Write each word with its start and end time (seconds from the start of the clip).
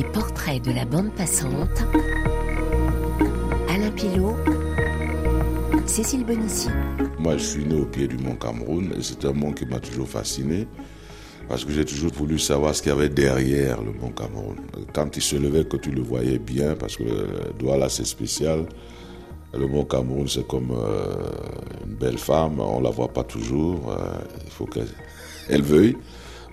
Les 0.00 0.06
portraits 0.06 0.64
de 0.64 0.72
la 0.72 0.86
bande 0.86 1.12
passante. 1.14 1.84
Alain 3.68 3.90
Pilot. 3.90 4.34
Cécile 5.84 6.24
Bonissi. 6.24 6.70
Moi, 7.18 7.36
je 7.36 7.44
suis 7.44 7.64
né 7.66 7.78
au 7.78 7.84
pied 7.84 8.08
du 8.08 8.16
mont 8.16 8.34
Cameroun 8.34 8.94
et 8.96 9.02
c'est 9.02 9.22
un 9.26 9.34
mont 9.34 9.52
qui 9.52 9.66
m'a 9.66 9.78
toujours 9.78 10.08
fasciné 10.08 10.66
parce 11.50 11.66
que 11.66 11.72
j'ai 11.72 11.84
toujours 11.84 12.12
voulu 12.12 12.38
savoir 12.38 12.74
ce 12.74 12.80
qu'il 12.80 12.92
y 12.92 12.94
avait 12.94 13.10
derrière 13.10 13.82
le 13.82 13.92
mont 13.92 14.10
Cameroun. 14.10 14.56
Quand 14.94 15.14
il 15.18 15.22
se 15.22 15.36
levait, 15.36 15.66
que 15.66 15.76
tu 15.76 15.90
le 15.90 16.00
voyais 16.00 16.38
bien, 16.38 16.76
parce 16.76 16.96
que 16.96 17.02
le 17.02 17.52
Douala, 17.58 17.90
c'est 17.90 18.06
spécial. 18.06 18.64
Le 19.52 19.66
mont 19.66 19.84
Cameroun, 19.84 20.26
c'est 20.26 20.46
comme 20.46 20.70
euh, 20.70 21.12
une 21.86 21.96
belle 21.96 22.16
femme, 22.16 22.58
on 22.58 22.80
la 22.80 22.88
voit 22.88 23.12
pas 23.12 23.24
toujours, 23.24 23.92
euh, 23.92 24.18
il 24.46 24.50
faut 24.50 24.64
qu'elle 24.64 25.62
veuille. 25.62 25.98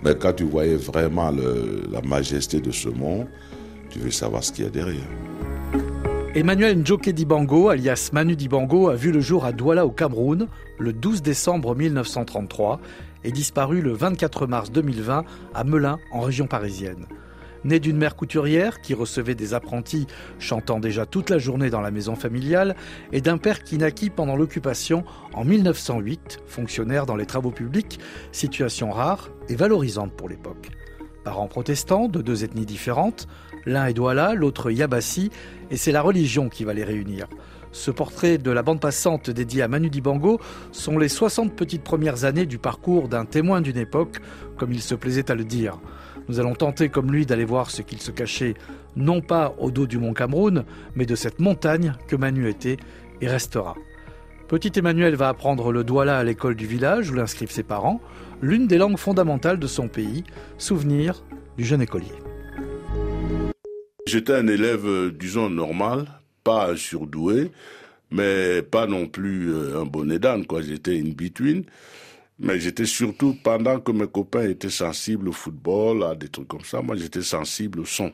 Mais 0.02 0.14
quand 0.16 0.32
tu 0.32 0.44
voyais 0.44 0.76
vraiment 0.76 1.30
la 1.30 2.00
majesté 2.02 2.60
de 2.60 2.70
ce 2.70 2.88
mont, 2.88 3.26
tu 3.90 3.98
veux 3.98 4.10
savoir 4.10 4.44
ce 4.44 4.52
qu'il 4.52 4.64
y 4.64 4.66
a 4.68 4.70
derrière. 4.70 5.08
Emmanuel 6.34 6.78
Njoke 6.78 7.08
Dibango, 7.08 7.70
alias 7.70 8.10
Manu 8.12 8.36
Dibango, 8.36 8.90
a 8.90 8.94
vu 8.94 9.10
le 9.10 9.20
jour 9.20 9.44
à 9.44 9.52
Douala 9.52 9.86
au 9.86 9.90
Cameroun 9.90 10.46
le 10.78 10.92
12 10.92 11.22
décembre 11.22 11.74
1933 11.74 12.80
et 13.24 13.32
disparu 13.32 13.80
le 13.80 13.92
24 13.92 14.46
mars 14.46 14.70
2020 14.70 15.24
à 15.54 15.64
Melun, 15.64 15.98
en 16.12 16.20
région 16.20 16.46
parisienne. 16.46 17.06
Né 17.64 17.80
d'une 17.80 17.96
mère 17.96 18.16
couturière 18.16 18.80
qui 18.80 18.94
recevait 18.94 19.34
des 19.34 19.54
apprentis 19.54 20.06
chantant 20.38 20.80
déjà 20.80 21.06
toute 21.06 21.30
la 21.30 21.38
journée 21.38 21.70
dans 21.70 21.80
la 21.80 21.90
maison 21.90 22.14
familiale 22.14 22.76
et 23.12 23.20
d'un 23.20 23.38
père 23.38 23.64
qui 23.64 23.78
naquit 23.78 24.10
pendant 24.10 24.36
l'occupation 24.36 25.04
en 25.34 25.44
1908, 25.44 26.40
fonctionnaire 26.46 27.06
dans 27.06 27.16
les 27.16 27.26
travaux 27.26 27.50
publics, 27.50 27.98
situation 28.32 28.90
rare 28.90 29.30
et 29.48 29.56
valorisante 29.56 30.12
pour 30.12 30.28
l'époque. 30.28 30.70
Parents 31.24 31.48
protestants 31.48 32.08
de 32.08 32.22
deux 32.22 32.44
ethnies 32.44 32.64
différentes, 32.64 33.28
l'un 33.66 33.86
est 33.86 33.92
Douala, 33.92 34.34
l'autre 34.34 34.70
Yabassi, 34.70 35.30
et 35.70 35.76
c'est 35.76 35.92
la 35.92 36.00
religion 36.00 36.48
qui 36.48 36.64
va 36.64 36.72
les 36.72 36.84
réunir. 36.84 37.26
Ce 37.70 37.90
portrait 37.90 38.38
de 38.38 38.50
la 38.50 38.62
bande 38.62 38.80
passante 38.80 39.28
dédié 39.28 39.62
à 39.62 39.68
Manu 39.68 39.90
Dibango 39.90 40.40
sont 40.72 40.98
les 40.98 41.08
60 41.08 41.54
petites 41.54 41.82
premières 41.82 42.24
années 42.24 42.46
du 42.46 42.58
parcours 42.58 43.08
d'un 43.08 43.26
témoin 43.26 43.60
d'une 43.60 43.76
époque, 43.76 44.18
comme 44.56 44.72
il 44.72 44.80
se 44.80 44.94
plaisait 44.94 45.30
à 45.30 45.34
le 45.34 45.44
dire. 45.44 45.78
Nous 46.28 46.40
allons 46.40 46.54
tenter 46.54 46.88
comme 46.88 47.10
lui 47.10 47.24
d'aller 47.24 47.44
voir 47.44 47.70
ce 47.70 47.82
qu'il 47.82 48.00
se 48.00 48.10
cachait, 48.10 48.54
non 48.96 49.20
pas 49.20 49.54
au 49.58 49.70
dos 49.70 49.86
du 49.86 49.98
mont 49.98 50.12
Cameroun, 50.12 50.64
mais 50.94 51.06
de 51.06 51.14
cette 51.14 51.38
montagne 51.40 51.94
que 52.06 52.16
Manu 52.16 52.48
était 52.48 52.76
et 53.20 53.28
restera. 53.28 53.74
Petit 54.46 54.78
Emmanuel 54.78 55.14
va 55.14 55.28
apprendre 55.28 55.72
le 55.72 55.84
douala 55.84 56.18
à 56.18 56.24
l'école 56.24 56.54
du 56.54 56.66
village 56.66 57.10
où 57.10 57.14
l'inscrivent 57.14 57.50
ses 57.50 57.62
parents, 57.62 58.00
l'une 58.42 58.66
des 58.66 58.78
langues 58.78 58.98
fondamentales 58.98 59.58
de 59.58 59.66
son 59.66 59.88
pays, 59.88 60.24
souvenir 60.58 61.24
du 61.56 61.64
jeune 61.64 61.82
écolier. 61.82 62.12
J'étais 64.06 64.34
un 64.34 64.46
élève, 64.46 64.86
euh, 64.86 65.10
disons, 65.10 65.50
normal, 65.50 66.06
pas 66.44 66.74
surdoué, 66.76 67.50
mais 68.10 68.62
pas 68.62 68.86
non 68.86 69.06
plus 69.06 69.52
euh, 69.52 69.82
un 69.82 69.84
bonnet 69.84 70.18
d'âne, 70.18 70.46
quoi. 70.46 70.62
J'étais 70.62 70.98
in 70.98 71.12
between. 71.14 71.64
Mais 72.40 72.60
j'étais 72.60 72.86
surtout, 72.86 73.36
pendant 73.42 73.80
que 73.80 73.90
mes 73.90 74.06
copains 74.06 74.48
étaient 74.48 74.70
sensibles 74.70 75.28
au 75.28 75.32
football, 75.32 76.04
à 76.04 76.14
des 76.14 76.28
trucs 76.28 76.46
comme 76.46 76.64
ça, 76.64 76.80
moi 76.80 76.94
j'étais 76.94 77.22
sensible 77.22 77.80
au 77.80 77.84
son. 77.84 78.12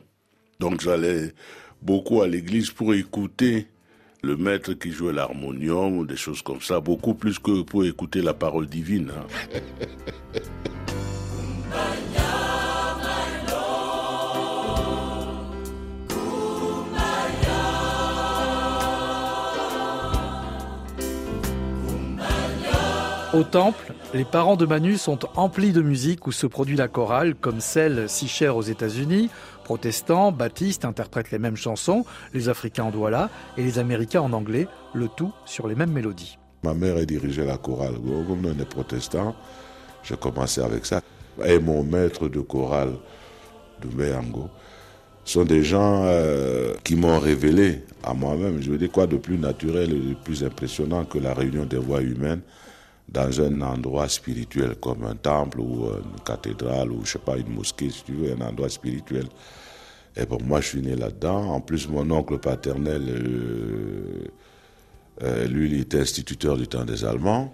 Donc 0.59 0.81
j'allais 0.81 1.33
beaucoup 1.81 2.21
à 2.21 2.27
l'église 2.27 2.71
pour 2.71 2.93
écouter 2.95 3.67
le 4.23 4.35
maître 4.35 4.73
qui 4.73 4.91
jouait 4.91 5.13
l'harmonium 5.13 5.99
ou 5.99 6.05
des 6.05 6.15
choses 6.15 6.41
comme 6.41 6.61
ça, 6.61 6.79
beaucoup 6.79 7.13
plus 7.13 7.37
que 7.37 7.61
pour 7.61 7.85
écouter 7.85 8.23
la 8.23 8.33
parole 8.33 8.65
divine. 8.65 9.11
Hein. 9.15 9.27
Au 23.33 23.43
temple, 23.43 23.93
les 24.15 24.23
parents 24.23 24.55
de 24.55 24.65
Manu 24.65 24.95
sont 24.97 25.19
emplis 25.35 25.73
de 25.73 25.81
musique 25.81 26.25
où 26.25 26.31
se 26.31 26.47
produit 26.47 26.77
la 26.77 26.87
chorale, 26.87 27.35
comme 27.35 27.59
celle 27.59 28.07
si 28.07 28.29
chère 28.29 28.55
aux 28.55 28.61
États-Unis. 28.61 29.29
Protestants, 29.65 30.31
baptistes 30.31 30.85
interprètent 30.85 31.31
les 31.31 31.37
mêmes 31.37 31.57
chansons, 31.57 32.05
les 32.33 32.47
Africains 32.47 32.85
en 32.85 32.91
douala 32.91 33.29
et 33.57 33.63
les 33.63 33.77
Américains 33.77 34.21
en 34.21 34.31
anglais, 34.31 34.69
le 34.93 35.09
tout 35.09 35.33
sur 35.45 35.67
les 35.67 35.75
mêmes 35.75 35.91
mélodies. 35.91 36.37
Ma 36.63 36.73
mère 36.73 36.95
a 36.95 37.03
dirigé 37.03 37.43
la 37.43 37.57
chorale. 37.57 37.95
Comme 37.95 38.45
on 38.45 38.57
est 38.57 38.69
protestants, 38.69 39.35
j'ai 40.01 40.15
commencé 40.15 40.61
avec 40.61 40.85
ça. 40.85 41.01
Et 41.45 41.59
mon 41.59 41.83
maître 41.83 42.29
de 42.29 42.39
chorale, 42.39 42.93
de 43.81 43.89
sont 45.25 45.43
des 45.43 45.63
gens 45.63 46.03
euh, 46.05 46.73
qui 46.85 46.95
m'ont 46.95 47.19
révélé 47.19 47.81
à 48.01 48.13
moi-même. 48.13 48.61
Je 48.61 48.71
veux 48.71 48.77
dire, 48.77 48.91
quoi 48.93 49.07
de 49.07 49.17
plus 49.17 49.37
naturel 49.37 49.91
et 49.91 49.99
de 49.99 50.13
plus 50.13 50.45
impressionnant 50.45 51.03
que 51.03 51.17
la 51.17 51.33
réunion 51.33 51.65
des 51.65 51.79
voix 51.79 52.01
humaines 52.01 52.41
dans 53.09 53.41
un 53.41 53.61
endroit 53.61 54.09
spirituel 54.09 54.75
comme 54.75 55.03
un 55.05 55.15
temple 55.15 55.59
ou 55.59 55.85
une 55.85 56.19
cathédrale 56.25 56.91
ou 56.91 57.05
je 57.05 57.13
sais 57.13 57.19
pas 57.19 57.37
une 57.37 57.53
mosquée 57.53 57.89
si 57.89 58.03
tu 58.03 58.13
veux 58.13 58.33
un 58.33 58.41
endroit 58.41 58.69
spirituel. 58.69 59.25
Et 60.17 60.25
bon 60.25 60.37
moi 60.43 60.61
je 60.61 60.67
suis 60.67 60.81
né 60.81 60.95
là-dedans. 60.95 61.51
En 61.51 61.61
plus 61.61 61.87
mon 61.87 62.09
oncle 62.11 62.37
paternel 62.39 63.03
euh, 63.07 64.27
euh, 65.23 65.47
lui 65.47 65.69
il 65.69 65.81
était 65.81 65.99
instituteur 65.99 66.57
du 66.57 66.67
temps 66.67 66.85
des 66.85 67.05
Allemands 67.05 67.53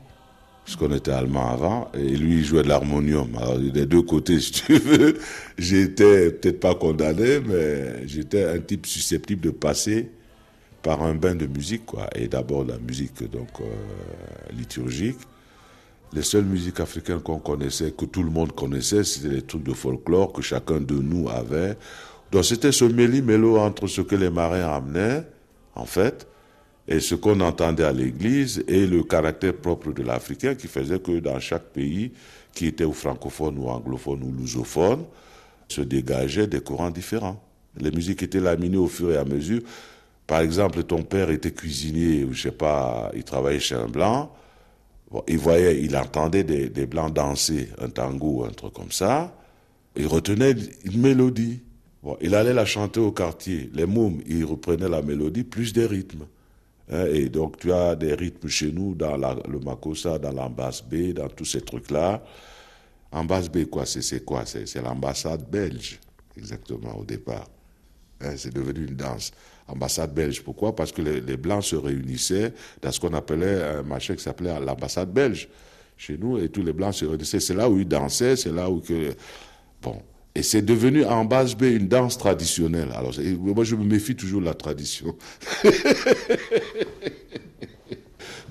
parce 0.63 0.77
qu'on 0.77 0.93
était 0.93 1.11
allemand 1.11 1.51
avant 1.51 1.91
et 1.93 2.15
lui 2.15 2.37
il 2.37 2.45
jouait 2.45 2.63
de 2.63 2.69
l'harmonium. 2.69 3.35
Alors 3.35 3.57
des 3.57 3.85
deux 3.85 4.03
côtés 4.03 4.39
si 4.39 4.51
tu 4.51 4.77
veux. 4.77 5.17
J'étais 5.57 6.31
peut-être 6.31 6.59
pas 6.59 6.75
condamné 6.75 7.39
mais 7.39 8.07
j'étais 8.07 8.45
un 8.45 8.59
type 8.59 8.85
susceptible 8.85 9.41
de 9.41 9.51
passer 9.51 10.11
par 10.81 11.03
un 11.03 11.13
bain 11.15 11.35
de 11.35 11.45
musique 11.45 11.85
quoi. 11.85 12.07
Et 12.15 12.27
d'abord 12.27 12.63
la 12.63 12.77
musique 12.77 13.29
donc 13.29 13.49
euh, 13.59 13.65
liturgique 14.55 15.17
les 16.13 16.23
seules 16.23 16.45
musiques 16.45 16.79
africaines 16.79 17.21
qu'on 17.21 17.39
connaissait, 17.39 17.91
que 17.91 18.05
tout 18.05 18.23
le 18.23 18.29
monde 18.29 18.53
connaissait, 18.53 19.03
c'était 19.03 19.35
les 19.35 19.41
trucs 19.41 19.63
de 19.63 19.73
folklore 19.73 20.33
que 20.33 20.41
chacun 20.41 20.79
de 20.79 20.95
nous 20.95 21.29
avait. 21.29 21.77
Donc 22.31 22.45
c'était 22.45 22.71
ce 22.71 22.85
méli-mélo 22.85 23.57
entre 23.57 23.87
ce 23.87 24.01
que 24.01 24.15
les 24.15 24.29
marins 24.29 24.73
amenaient, 24.73 25.23
en 25.75 25.85
fait, 25.85 26.27
et 26.87 26.99
ce 26.99 27.15
qu'on 27.15 27.39
entendait 27.39 27.83
à 27.83 27.93
l'église, 27.93 28.63
et 28.67 28.85
le 28.85 29.03
caractère 29.03 29.55
propre 29.55 29.91
de 29.91 30.03
l'Africain 30.03 30.55
qui 30.55 30.67
faisait 30.67 30.99
que 30.99 31.19
dans 31.19 31.39
chaque 31.39 31.69
pays, 31.71 32.11
qui 32.53 32.67
était 32.67 32.83
ou 32.83 32.93
francophone 32.93 33.57
ou 33.57 33.69
anglophone 33.69 34.21
ou 34.23 34.33
lusophone, 34.33 35.05
se 35.69 35.81
dégageaient 35.81 36.47
des 36.47 36.59
courants 36.59 36.89
différents. 36.89 37.41
Les 37.77 37.91
musiques 37.91 38.23
étaient 38.23 38.41
laminées 38.41 38.77
au 38.77 38.87
fur 38.87 39.11
et 39.11 39.17
à 39.17 39.23
mesure. 39.23 39.61
Par 40.27 40.41
exemple, 40.41 40.83
ton 40.83 41.03
père 41.03 41.29
était 41.29 41.51
cuisinier, 41.51 42.25
ou 42.25 42.33
je 42.33 42.43
sais 42.43 42.51
pas, 42.51 43.11
il 43.15 43.23
travaillait 43.23 43.59
chez 43.59 43.75
un 43.75 43.87
blanc, 43.87 44.33
il 45.27 45.37
voyait, 45.37 45.81
il 45.81 45.95
entendait 45.97 46.43
des, 46.43 46.85
blancs 46.85 47.13
danser 47.13 47.69
un 47.79 47.89
tango, 47.89 48.45
un 48.45 48.51
truc 48.51 48.73
comme 48.73 48.91
ça. 48.91 49.35
Il 49.95 50.07
retenait 50.07 50.55
une 50.85 51.01
mélodie. 51.01 51.61
Il 52.21 52.33
allait 52.33 52.53
la 52.53 52.65
chanter 52.65 52.99
au 52.99 53.11
quartier. 53.11 53.69
Les 53.73 53.85
mômes, 53.85 54.21
ils 54.25 54.45
reprenaient 54.45 54.89
la 54.89 55.01
mélodie 55.01 55.43
plus 55.43 55.73
des 55.73 55.85
rythmes. 55.85 56.25
Hein, 56.91 57.05
et 57.13 57.29
donc, 57.29 57.57
tu 57.57 57.71
as 57.71 57.95
des 57.95 58.13
rythmes 58.13 58.47
chez 58.47 58.71
nous, 58.71 58.95
dans 58.95 59.17
le 59.17 59.59
Makossa, 59.59 60.17
dans 60.17 60.31
l'ambasse 60.31 60.81
B, 60.81 61.13
dans 61.13 61.27
tous 61.27 61.45
ces 61.45 61.61
trucs-là. 61.61 62.23
Ambasse 63.11 63.49
B, 63.49 63.65
quoi, 63.65 63.85
c'est 63.85 64.23
quoi? 64.23 64.45
C'est 64.45 64.81
l'ambassade 64.81 65.49
belge, 65.49 65.99
exactement, 66.37 66.97
au 66.97 67.03
départ. 67.03 67.47
Hein, 68.23 68.33
c'est 68.37 68.53
devenu 68.53 68.85
une 68.87 68.95
danse 68.95 69.31
ambassade 69.67 70.13
belge. 70.13 70.41
Pourquoi? 70.41 70.75
Parce 70.75 70.91
que 70.91 71.01
les, 71.01 71.37
Blancs 71.37 71.63
se 71.63 71.75
réunissaient 71.75 72.53
dans 72.81 72.91
ce 72.91 72.99
qu'on 72.99 73.13
appelait 73.13 73.63
un 73.63 73.83
machin 73.83 74.15
qui 74.15 74.23
s'appelait 74.23 74.59
l'ambassade 74.59 75.11
belge 75.11 75.47
chez 75.97 76.17
nous, 76.17 76.37
et 76.39 76.49
tous 76.49 76.63
les 76.63 76.73
Blancs 76.73 76.93
se 76.93 77.05
réunissaient. 77.05 77.39
C'est 77.39 77.53
là 77.53 77.69
où 77.69 77.79
ils 77.79 77.87
dansaient, 77.87 78.35
c'est 78.35 78.51
là 78.51 78.69
où 78.69 78.79
que... 78.79 79.13
Bon. 79.81 80.01
Et 80.33 80.43
c'est 80.43 80.61
devenu 80.61 81.03
en 81.03 81.25
base 81.25 81.55
B 81.55 81.63
une 81.63 81.89
danse 81.89 82.17
traditionnelle. 82.17 82.89
Alors, 82.95 83.13
moi, 83.37 83.65
je 83.65 83.75
me 83.75 83.83
méfie 83.83 84.15
toujours 84.15 84.39
de 84.39 84.45
la 84.45 84.53
tradition. 84.53 85.15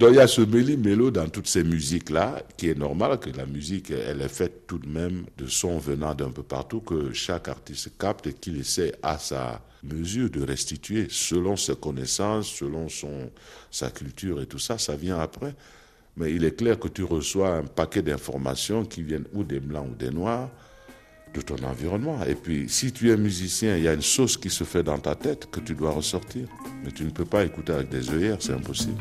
Donc 0.01 0.11
il 0.13 0.17
y 0.17 0.21
a 0.21 0.27
ce 0.27 0.41
méli-mélo 0.41 1.11
dans 1.11 1.29
toutes 1.29 1.47
ces 1.47 1.63
musiques-là, 1.63 2.43
qui 2.57 2.71
est 2.71 2.79
normal 2.79 3.19
que 3.19 3.29
la 3.29 3.45
musique, 3.45 3.91
elle 3.91 4.23
est 4.23 4.29
faite 4.29 4.67
tout 4.67 4.79
de 4.79 4.89
même 4.89 5.27
de 5.37 5.47
sons 5.47 5.77
venant 5.77 6.15
d'un 6.15 6.31
peu 6.31 6.43
partout, 6.43 6.81
que 6.81 7.13
chaque 7.13 7.49
artiste 7.49 7.91
capte 7.99 8.27
et 8.27 8.33
qu'il 8.33 8.59
essaie 8.59 8.95
à 9.03 9.19
sa 9.19 9.61
mesure 9.83 10.31
de 10.31 10.43
restituer 10.43 11.07
selon 11.11 11.57
ses 11.57 11.77
connaissances, 11.77 12.49
selon 12.49 12.89
son, 12.89 13.31
sa 13.71 13.91
culture 13.91 14.41
et 14.41 14.47
tout 14.47 14.59
ça, 14.59 14.79
ça 14.79 14.97
vient 14.97 15.19
après. 15.19 15.55
Mais 16.17 16.33
il 16.33 16.45
est 16.45 16.57
clair 16.57 16.79
que 16.79 16.89
tu 16.89 17.03
reçois 17.05 17.57
un 17.57 17.63
paquet 17.63 18.03
d'informations 18.03 18.85
qui 18.85 19.03
viennent 19.03 19.27
ou 19.33 19.45
des 19.45 19.61
blancs 19.61 19.89
ou 19.91 19.95
des 19.95 20.11
noirs, 20.11 20.51
de 21.33 21.41
ton 21.41 21.57
environnement. 21.65 22.23
Et 22.25 22.35
puis, 22.35 22.69
si 22.69 22.93
tu 22.93 23.11
es 23.11 23.17
musicien, 23.17 23.77
il 23.77 23.85
y 23.85 23.89
a 23.89 23.95
une 23.95 24.03
sauce 24.03 24.37
qui 24.37 24.51
se 24.51 24.65
fait 24.65 24.83
dans 24.83 24.99
ta 24.99 25.15
tête 25.15 25.49
que 25.51 25.61
tu 25.61 25.75
dois 25.75 25.93
ressortir. 25.93 26.49
Mais 26.85 26.91
tu 26.91 27.05
ne 27.05 27.11
peux 27.11 27.25
pas 27.25 27.45
écouter 27.45 27.73
avec 27.73 27.89
des 27.89 28.11
œillères, 28.11 28.39
c'est 28.41 28.53
impossible. 28.53 29.01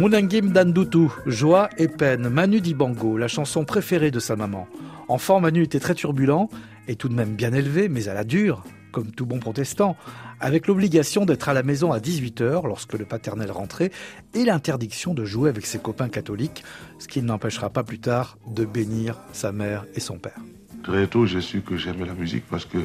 Munangim 0.00 0.48
Dandutu, 0.50 1.08
Joie 1.26 1.68
et 1.76 1.86
peine, 1.86 2.30
Manu 2.30 2.62
Dibango, 2.62 3.18
la 3.18 3.28
chanson 3.28 3.66
préférée 3.66 4.10
de 4.10 4.18
sa 4.18 4.34
maman. 4.34 4.66
Enfant, 5.08 5.40
Manu 5.40 5.62
était 5.62 5.78
très 5.78 5.94
turbulent 5.94 6.48
et 6.88 6.96
tout 6.96 7.10
de 7.10 7.14
même 7.14 7.34
bien 7.34 7.52
élevé, 7.52 7.90
mais 7.90 8.08
à 8.08 8.14
la 8.14 8.24
dure, 8.24 8.64
comme 8.92 9.10
tout 9.10 9.26
bon 9.26 9.40
protestant, 9.40 9.98
avec 10.40 10.68
l'obligation 10.68 11.26
d'être 11.26 11.50
à 11.50 11.52
la 11.52 11.62
maison 11.62 11.92
à 11.92 11.98
18h 11.98 12.66
lorsque 12.66 12.94
le 12.94 13.04
paternel 13.04 13.50
rentrait 13.50 13.90
et 14.32 14.46
l'interdiction 14.46 15.12
de 15.12 15.26
jouer 15.26 15.50
avec 15.50 15.66
ses 15.66 15.78
copains 15.78 16.08
catholiques, 16.08 16.64
ce 16.98 17.06
qui 17.06 17.20
ne 17.20 17.28
l'empêchera 17.28 17.68
pas 17.68 17.84
plus 17.84 18.00
tard 18.00 18.38
de 18.46 18.64
bénir 18.64 19.18
sa 19.34 19.52
mère 19.52 19.84
et 19.94 20.00
son 20.00 20.16
père. 20.16 20.40
Très 20.82 21.08
tôt, 21.08 21.26
j'ai 21.26 21.42
su 21.42 21.60
que 21.60 21.76
j'aimais 21.76 22.06
la 22.06 22.14
musique 22.14 22.44
parce 22.48 22.64
que 22.64 22.78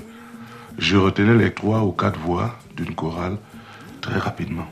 je 0.77 0.97
retenais 0.97 1.37
les 1.37 1.53
trois 1.53 1.85
ou 1.85 1.93
quatre 1.93 2.19
voix 2.19 2.59
d'une 2.75 2.93
chorale 2.93 3.37
très 4.01 4.19
rapidement. 4.19 4.67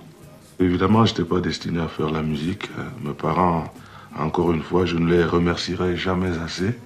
Évidemment, 0.59 1.05
je 1.05 1.13
n'étais 1.13 1.23
pas 1.23 1.39
destiné 1.39 1.79
à 1.79 1.87
faire 1.87 2.11
la 2.11 2.21
musique. 2.21 2.69
Euh, 2.77 2.83
mes 3.03 3.13
parents, 3.13 3.73
encore 4.17 4.51
une 4.51 4.61
fois, 4.61 4.85
je 4.85 4.97
ne 4.97 5.09
les 5.11 5.23
remercierai 5.23 5.97
jamais 5.97 6.37
assez, 6.37 6.77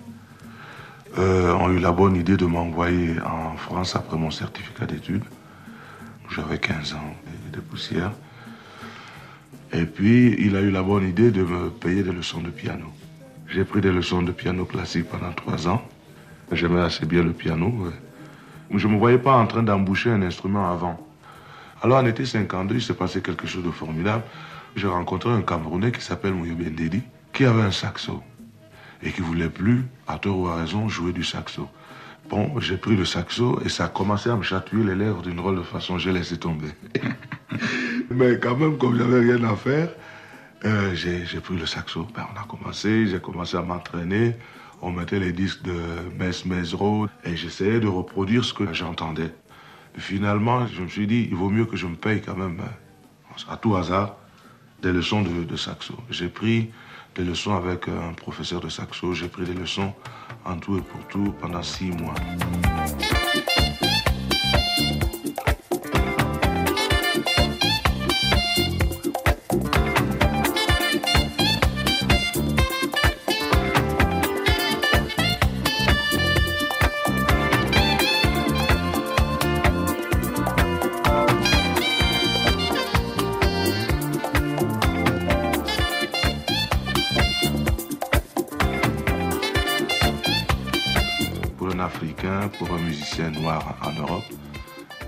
euh, 1.18 1.52
ont 1.54 1.69
eu 1.72 1.80
la 1.80 1.92
bonne 1.92 2.16
idée 2.16 2.38
de 2.38 2.46
m'envoyer 2.46 3.16
en 3.22 3.58
France 3.58 3.96
après 3.96 4.18
mon 4.18 4.31
certificat 4.31 4.86
d'études. 4.86 5.24
J'avais 6.34 6.60
15 6.60 6.94
ans 6.94 7.16
et 7.28 7.56
des 7.56 7.62
poussières. 7.62 8.14
Et 9.74 9.86
puis, 9.86 10.36
il 10.40 10.56
a 10.56 10.62
eu 10.62 10.72
la 10.72 10.81
bonne 10.81 11.08
idée 11.08 11.31
de 11.31 11.44
me 11.44 11.69
payer 11.69 12.04
des 12.04 12.14
leçons 12.14 12.42
de 12.42 12.50
piano. 12.50 12.86
J'ai 13.50 13.66
pris 13.66 13.81
des 13.81 13.92
leçons 13.92 14.22
de 14.22 14.31
piano 14.31 14.64
classique 14.64 15.10
pendant 15.10 15.31
trois 15.34 15.68
ans. 15.68 15.81
J'aimais 16.54 16.81
assez 16.81 17.06
bien 17.06 17.24
le 17.24 17.34
piano. 17.34 17.92
Je 18.74 18.88
ne 18.88 18.94
me 18.94 18.98
voyais 18.98 19.18
pas 19.18 19.36
en 19.36 19.46
train 19.46 19.64
d'emboucher 19.64 20.10
un 20.10 20.22
instrument 20.22 20.72
avant. 20.72 21.06
Alors 21.82 22.00
en 22.00 22.06
été 22.06 22.26
52, 22.26 22.76
il 22.76 22.82
s'est 22.82 22.94
passé 22.94 23.22
quelque 23.22 23.48
chose 23.48 23.64
de 23.64 23.72
formidable. 23.72 24.24
J'ai 24.76 24.88
rencontré 24.88 25.30
un 25.30 25.42
Camerounais 25.42 25.92
qui 25.92 26.02
s'appelle 26.02 26.34
Mouyo 26.34 26.56
Bendedi, 26.56 27.02
qui 27.34 27.46
avait 27.46 27.62
un 27.62 27.72
saxo 27.72 28.24
et 29.04 29.12
qui 29.12 29.22
voulait 29.22 29.50
plus, 29.50 29.86
à 30.08 30.18
tort 30.18 30.40
ou 30.40 30.48
à 30.48 30.56
raison, 30.56 30.90
jouer 30.90 31.14
du 31.14 31.24
saxo. 31.24 31.68
Bon, 32.30 32.60
j'ai 32.60 32.78
pris 32.78 32.96
le 32.96 33.06
saxo 33.06 33.60
et 33.64 33.70
ça 33.70 33.86
a 33.86 33.88
commencé 33.90 34.30
à 34.30 34.36
me 34.36 34.42
chatouiller 34.42 34.86
les 34.86 34.96
lèvres 34.96 35.22
d'une 35.22 35.36
drôle 35.36 35.58
de 35.58 35.62
façon. 35.62 35.98
J'ai 35.98 36.12
laissé 36.12 36.38
tomber. 36.38 36.70
Mais 38.10 38.40
quand 38.40 38.58
même, 38.58 38.78
comme 38.78 38.98
j'avais 38.98 39.20
rien 39.20 39.44
à 39.44 39.56
faire, 39.56 39.90
euh, 40.66 40.94
j'ai 40.96 41.40
pris 41.40 41.56
le 41.56 41.66
saxo. 41.66 42.08
Ben, 42.16 42.26
on 42.34 42.42
a 42.42 42.46
commencé, 42.46 43.08
j'ai 43.08 43.20
commencé 43.20 43.56
à 43.56 43.62
m'entraîner. 43.62 44.36
On 44.82 44.92
mettait 44.92 45.20
les 45.20 45.32
disques 45.32 45.64
de 45.64 45.76
Mess 46.20 46.46
Mesro 46.46 47.08
et 47.24 47.36
j'essayais 47.36 47.80
de 47.80 47.88
reproduire 47.88 48.44
ce 48.44 48.54
que 48.54 48.74
j'entendais. 48.74 49.32
Finalement, 49.98 50.68
je 50.68 50.82
me 50.82 50.88
suis 50.88 51.08
dit, 51.08 51.28
il 51.30 51.36
vaut 51.36 51.50
mieux 51.50 51.66
que 51.66 51.76
je 51.76 51.88
me 51.88 51.96
paye 51.96 52.22
quand 52.22 52.36
même, 52.36 52.60
hein, 52.60 53.36
à 53.50 53.58
tout 53.58 53.76
hasard, 53.76 54.16
des 54.82 54.92
leçons 54.92 55.24
de 55.24 55.56
saxo. 55.56 55.96
J'ai 56.10 56.30
pris 56.30 56.70
des 57.16 57.24
leçons 57.24 57.56
avec 57.56 57.88
un 57.88 58.14
professeur 58.14 58.62
de 58.62 58.70
saxo, 58.70 59.14
j'ai 59.14 59.28
pris 59.28 59.44
des 59.44 59.54
leçons 59.54 59.94
en 60.46 60.58
tout 60.58 60.78
et 60.78 60.82
pour 60.82 61.06
tout 61.08 61.34
pendant 61.42 61.64
six 61.64 61.90
mois. 61.90 62.14
Pour 93.18 93.25
un 93.25 93.30
musicien 93.30 93.42
noir 93.42 93.75
en 93.84 93.92
Europe, 94.00 94.24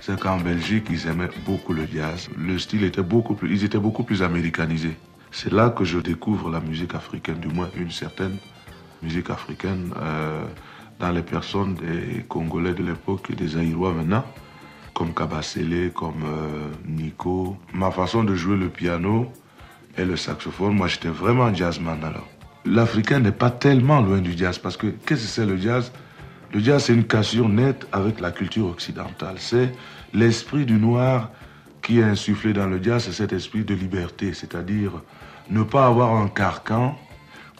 c'est 0.01 0.19
qu'en 0.19 0.37
Belgique, 0.37 0.87
ils 0.89 1.07
aimaient 1.07 1.29
beaucoup 1.45 1.73
le 1.73 1.87
jazz. 1.91 2.29
Le 2.37 2.57
style 2.57 2.83
était 2.83 3.01
beaucoup 3.01 3.35
plus, 3.35 3.51
ils 3.51 3.63
étaient 3.63 3.79
beaucoup 3.79 4.03
plus 4.03 4.23
américanisés. 4.23 4.97
C'est 5.31 5.51
là 5.51 5.69
que 5.69 5.83
je 5.83 5.99
découvre 5.99 6.49
la 6.49 6.59
musique 6.59 6.95
africaine, 6.95 7.39
du 7.39 7.49
moins 7.49 7.69
une 7.75 7.91
certaine 7.91 8.37
musique 9.03 9.29
africaine 9.29 9.93
euh, 9.97 10.43
dans 10.99 11.11
les 11.11 11.21
personnes 11.21 11.75
des 11.75 12.23
Congolais 12.27 12.73
de 12.73 12.83
l'époque 12.83 13.29
et 13.31 13.35
des 13.35 13.57
Aïrois 13.57 13.93
maintenant, 13.93 14.25
comme 14.93 15.13
Kabasele, 15.13 15.91
comme 15.93 16.23
euh, 16.25 16.71
Nico. 16.87 17.57
Ma 17.73 17.91
façon 17.91 18.23
de 18.23 18.35
jouer 18.35 18.57
le 18.57 18.69
piano 18.69 19.31
et 19.97 20.05
le 20.05 20.17
saxophone, 20.17 20.75
moi 20.75 20.87
j'étais 20.87 21.09
vraiment 21.09 21.53
jazzman 21.53 22.03
alors. 22.03 22.27
L'Africain 22.65 23.19
n'est 23.19 23.31
pas 23.31 23.51
tellement 23.51 24.01
loin 24.01 24.19
du 24.19 24.37
jazz 24.37 24.57
parce 24.57 24.77
que 24.77 24.87
qu'est-ce 24.87 25.21
que 25.23 25.27
c'est 25.27 25.45
le 25.45 25.57
jazz? 25.57 25.91
Le 26.51 26.59
jazz, 26.59 26.85
c'est 26.85 26.93
une 26.93 27.05
cassure 27.05 27.47
nette 27.47 27.87
avec 27.91 28.19
la 28.19 28.31
culture 28.31 28.65
occidentale. 28.67 29.35
C'est 29.37 29.71
l'esprit 30.13 30.65
du 30.65 30.73
noir 30.73 31.29
qui 31.81 31.99
est 31.99 32.03
insufflé 32.03 32.53
dans 32.53 32.67
le 32.67 32.81
jazz, 32.81 33.03
c'est 33.03 33.13
cet 33.13 33.33
esprit 33.33 33.63
de 33.63 33.75
liberté, 33.75 34.33
c'est-à-dire 34.33 34.91
ne 35.49 35.63
pas 35.63 35.85
avoir 35.85 36.15
un 36.15 36.27
carcan, 36.27 36.97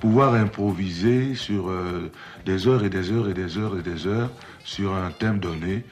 pouvoir 0.01 0.33
improviser 0.33 1.36
sur 1.36 1.69
euh, 1.69 2.12
des 2.46 2.67
heures 2.67 2.84
et 2.84 2.89
des 2.89 3.12
heures 3.12 3.29
et 3.29 3.34
des 3.34 3.58
heures 3.58 3.77
et 3.77 3.81
des 3.81 4.08
heures 4.08 4.31
sur 4.63 4.93
un 4.93 5.12
thème 5.12 5.39
donné. 5.39 5.86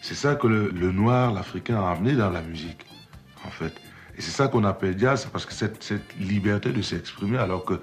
C'est 0.00 0.14
ça 0.14 0.34
que 0.34 0.46
le, 0.46 0.92
noir, 0.92 1.32
l'Africain 1.32 1.80
a 1.82 1.90
amené 1.92 2.14
dans 2.14 2.30
la 2.30 2.42
musique, 2.42 2.84
en 3.44 3.50
fait. 3.50 3.74
Et 4.16 4.22
c'est 4.22 4.30
ça 4.30 4.48
qu'on 4.48 4.64
appelle 4.64 4.98
jazz, 4.98 5.28
parce 5.32 5.44
que 5.44 5.52
cette, 5.52 5.82
cette 5.82 6.14
liberté 6.20 6.70
de 6.70 6.82
s'exprimer, 6.82 7.38
alors 7.38 7.64
que 7.64 7.80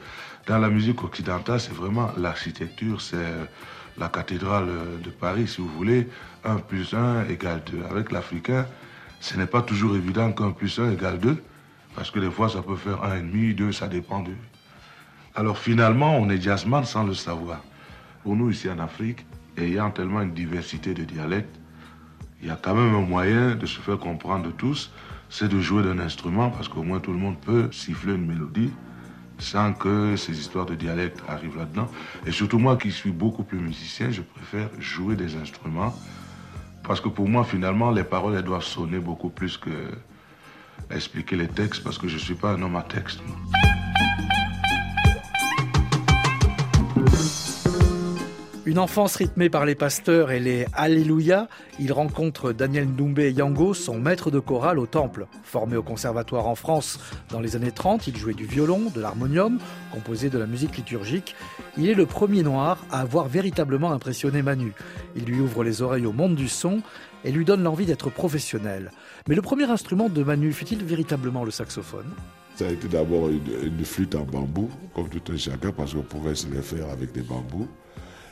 dans 0.47 0.59
la 0.59 0.69
musique 0.69 1.03
occidentale, 1.03 1.59
c'est 1.59 1.73
vraiment 1.73 2.11
l'architecture, 2.17 3.01
c'est 3.01 3.17
la 3.98 4.10
cathédrale 4.10 4.67
de 5.03 5.10
Paris, 5.10 5.48
si 5.48 5.62
vous 5.62 5.67
voulez, 5.67 6.07
1 6.43 6.57
plus 6.57 6.93
1 6.93 7.27
égale 7.29 7.62
2. 7.71 7.83
Avec 7.89 8.12
l'africain, 8.12 8.65
ce 9.19 9.38
n'est 9.38 9.48
pas 9.48 9.62
toujours 9.62 9.95
évident 9.95 10.31
qu'un 10.31 10.51
plus 10.51 10.79
1 10.79 10.91
égale 10.91 11.19
2, 11.19 11.41
parce 11.95 12.10
que 12.10 12.19
des 12.19 12.31
fois 12.31 12.50
ça 12.50 12.62
peut 12.62 12.75
faire 12.75 13.01
1,5, 13.03 13.55
2, 13.55 13.71
ça 13.71 13.88
dépend 13.88 14.21
de. 14.21 14.31
Alors 15.36 15.57
finalement, 15.57 16.17
on 16.17 16.29
est 16.29 16.41
jazzman 16.41 16.83
sans 16.83 17.03
le 17.03 17.13
savoir. 17.13 17.62
Pour 18.24 18.36
nous 18.36 18.50
ici 18.50 18.69
en 18.69 18.79
Afrique, 18.79 19.25
ayant 19.57 19.91
tellement 19.91 20.21
une 20.21 20.33
diversité 20.33 20.93
de 20.93 21.03
dialectes, 21.03 21.60
il 22.41 22.48
y 22.48 22.51
a 22.51 22.55
quand 22.55 22.74
même 22.74 22.95
un 22.95 23.01
moyen 23.01 23.55
de 23.55 23.65
se 23.65 23.79
faire 23.79 24.00
comprendre 24.00 24.51
tous, 24.57 24.91
c'est 25.29 25.48
de 25.48 25.60
jouer 25.60 25.83
d'un 25.83 26.00
instrument, 26.00 26.50
parce 26.50 26.67
qu'au 26.67 26.83
moins 26.83 27.00
tout 27.00 27.12
le 27.12 27.17
monde 27.17 27.39
peut 27.39 27.69
siffler 27.71 28.13
une 28.15 28.25
mélodie 28.25 28.71
sans 29.41 29.74
que 29.74 30.15
ces 30.15 30.39
histoires 30.39 30.65
de 30.65 30.75
dialecte 30.75 31.19
arrivent 31.27 31.57
là-dedans. 31.57 31.89
Et 32.25 32.31
surtout 32.31 32.60
moi 32.60 32.77
qui 32.77 32.91
suis 32.91 33.12
beaucoup 33.12 33.43
plus 33.43 33.60
musicien, 33.60 34.12
je 34.12 34.21
préfère 34.21 34.69
jouer 34.79 35.15
des 35.15 35.36
instruments 35.36 35.93
parce 36.83 37.01
que 37.01 37.10
pour 37.10 37.27
moi 37.27 37.43
finalement 37.43 37.91
les 37.91 38.03
paroles 38.03 38.36
elles 38.36 38.43
doivent 38.43 38.63
sonner 38.63 39.00
beaucoup 39.00 39.29
plus 39.29 39.57
que 39.57 39.69
expliquer 40.89 41.36
les 41.36 41.48
textes 41.48 41.83
parce 41.83 41.98
que 41.98 42.07
je 42.07 42.15
ne 42.15 42.19
suis 42.19 42.36
pas 42.36 42.51
un 42.53 42.62
homme 42.62 42.75
à 42.75 42.83
texte. 42.83 43.21
Une 48.63 48.77
enfance 48.77 49.15
rythmée 49.15 49.49
par 49.49 49.65
les 49.65 49.73
pasteurs 49.73 50.29
et 50.29 50.39
les 50.39 50.67
Alléluia, 50.73 51.47
il 51.79 51.91
rencontre 51.91 52.53
Daniel 52.53 52.89
Ndoumbé 52.89 53.31
Yango, 53.31 53.73
son 53.73 53.99
maître 53.99 54.29
de 54.29 54.37
chorale 54.37 54.77
au 54.77 54.85
temple. 54.85 55.25
Formé 55.41 55.77
au 55.77 55.81
conservatoire 55.81 56.45
en 56.45 56.53
France 56.53 56.99
dans 57.31 57.39
les 57.39 57.55
années 57.55 57.71
30, 57.71 58.05
il 58.05 58.15
jouait 58.15 58.35
du 58.35 58.45
violon, 58.45 58.91
de 58.93 59.01
l'harmonium, 59.01 59.57
composé 59.91 60.29
de 60.29 60.37
la 60.37 60.45
musique 60.45 60.77
liturgique. 60.77 61.35
Il 61.75 61.89
est 61.89 61.95
le 61.95 62.05
premier 62.05 62.43
noir 62.43 62.77
à 62.91 62.99
avoir 62.99 63.27
véritablement 63.27 63.93
impressionné 63.93 64.43
Manu. 64.43 64.73
Il 65.15 65.25
lui 65.25 65.39
ouvre 65.39 65.63
les 65.63 65.81
oreilles 65.81 66.05
au 66.05 66.13
monde 66.13 66.35
du 66.35 66.47
son 66.47 66.83
et 67.25 67.31
lui 67.31 67.45
donne 67.45 67.63
l'envie 67.63 67.87
d'être 67.87 68.11
professionnel. 68.11 68.91
Mais 69.27 69.33
le 69.33 69.41
premier 69.41 69.71
instrument 69.71 70.07
de 70.07 70.21
Manu 70.21 70.53
fut-il 70.53 70.85
véritablement 70.85 71.43
le 71.43 71.51
saxophone? 71.51 72.13
Ça 72.57 72.67
a 72.67 72.69
été 72.69 72.87
d'abord 72.87 73.27
une, 73.29 73.85
flûte 73.85 74.13
en 74.13 74.23
bambou, 74.23 74.69
comme 74.93 75.09
tout 75.09 75.31
un 75.31 75.37
chacun, 75.37 75.71
parce 75.71 75.95
qu'on 75.95 76.03
pouvait 76.03 76.35
se 76.35 76.47
le 76.47 76.61
faire 76.61 76.87
avec 76.89 77.11
des 77.11 77.21
bambous 77.21 77.67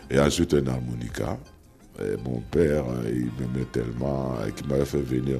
et 0.09 0.19
ensuite 0.19 0.53
un 0.53 0.67
harmonica. 0.67 1.37
Mon 2.23 2.39
père, 2.39 2.85
il 3.07 3.29
m'aimait 3.37 3.65
tellement 3.73 4.35
qu'il 4.55 4.67
m'avait 4.67 4.85
fait 4.85 5.01
venir 5.01 5.37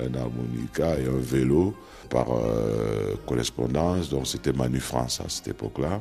un, 0.00 0.14
harmonica 0.14 0.98
et 0.98 1.06
un 1.06 1.20
vélo 1.20 1.74
par 2.08 2.28
euh, 2.30 3.14
correspondance. 3.26 4.08
Donc 4.08 4.26
c'était 4.26 4.54
Manu 4.54 4.80
France 4.80 5.20
à 5.20 5.28
cette 5.28 5.48
époque-là. 5.48 6.00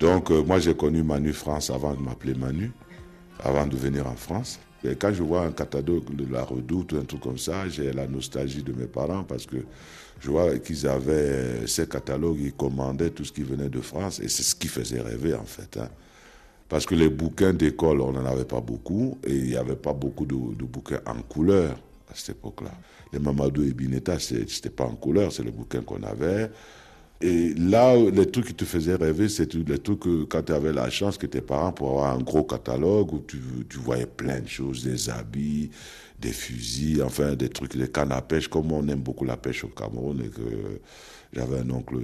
Donc 0.00 0.32
euh, 0.32 0.42
moi 0.42 0.58
j'ai 0.58 0.74
connu 0.74 1.04
Manu 1.04 1.32
France 1.32 1.70
avant 1.70 1.94
de 1.94 2.00
m'appeler 2.00 2.34
Manu, 2.34 2.72
avant 3.38 3.66
de 3.66 3.76
venir 3.76 4.08
en 4.08 4.16
France. 4.16 4.58
Et 4.84 4.96
quand 4.96 5.12
je 5.12 5.22
vois 5.22 5.42
un 5.42 5.52
catalogue 5.52 6.14
de 6.14 6.30
la 6.30 6.42
Redoute 6.42 6.92
ou 6.92 6.96
un 6.98 7.04
truc 7.04 7.20
comme 7.20 7.38
ça, 7.38 7.68
j'ai 7.68 7.92
la 7.92 8.06
nostalgie 8.06 8.62
de 8.62 8.72
mes 8.72 8.86
parents 8.86 9.24
parce 9.24 9.46
que 9.46 9.56
je 10.20 10.30
vois 10.30 10.58
qu'ils 10.58 10.86
avaient 10.86 11.66
ces 11.66 11.88
catalogues, 11.88 12.40
ils 12.40 12.52
commandaient 12.52 13.10
tout 13.10 13.24
ce 13.24 13.32
qui 13.32 13.42
venait 13.42 13.68
de 13.68 13.80
France 13.80 14.20
et 14.20 14.28
c'est 14.28 14.42
ce 14.42 14.54
qui 14.54 14.68
faisait 14.68 15.00
rêver 15.00 15.34
en 15.34 15.44
fait. 15.44 15.78
Hein. 15.80 15.88
Parce 16.68 16.84
que 16.84 16.94
les 16.94 17.08
bouquins 17.08 17.52
d'école, 17.52 18.00
on 18.00 18.12
n'en 18.12 18.24
avait 18.24 18.44
pas 18.44 18.60
beaucoup 18.60 19.18
et 19.24 19.34
il 19.34 19.44
n'y 19.44 19.56
avait 19.56 19.76
pas 19.76 19.92
beaucoup 19.92 20.26
de, 20.26 20.64
bouquins 20.64 21.00
en 21.06 21.22
couleur 21.22 21.76
à 22.10 22.14
cette 22.14 22.36
époque-là. 22.36 22.72
Les 23.12 23.20
Mamadou 23.20 23.62
et 23.62 23.72
Bineta, 23.72 24.18
ce 24.18 24.34
n'était 24.34 24.70
pas 24.70 24.84
en 24.84 24.96
couleur, 24.96 25.32
c'est 25.32 25.44
le 25.44 25.52
bouquin 25.52 25.82
qu'on 25.82 26.02
avait. 26.02 26.50
Et 27.20 27.54
là, 27.54 27.96
les 27.96 28.30
trucs 28.30 28.48
qui 28.48 28.54
te 28.54 28.64
faisaient 28.64 28.96
rêver, 28.96 29.28
c'était 29.28 29.58
les 29.58 29.78
trucs 29.78 30.00
que, 30.00 30.24
quand 30.24 30.42
tu 30.42 30.52
avais 30.52 30.72
la 30.72 30.90
chance 30.90 31.16
que 31.16 31.26
tes 31.26 31.40
parents 31.40 31.72
pour 31.72 31.90
avoir 31.90 32.12
un 32.12 32.18
gros 32.18 32.44
catalogue 32.44 33.12
où 33.12 33.24
tu, 33.26 33.38
tu 33.70 33.78
voyais 33.78 34.06
plein 34.06 34.40
de 34.40 34.48
choses, 34.48 34.84
des 34.84 35.08
habits, 35.08 35.70
des 36.20 36.32
fusils, 36.32 37.02
enfin 37.02 37.34
des 37.34 37.48
trucs, 37.48 37.76
des 37.76 37.88
cannes 37.88 38.12
à 38.12 38.20
pêche, 38.20 38.48
comme 38.48 38.72
on 38.72 38.86
aime 38.88 39.00
beaucoup 39.00 39.24
la 39.24 39.36
pêche 39.36 39.64
au 39.64 39.68
Cameroun 39.68 40.20
et 40.24 40.28
que 40.28 40.80
j'avais 41.32 41.60
un 41.60 41.70
oncle 41.70 41.96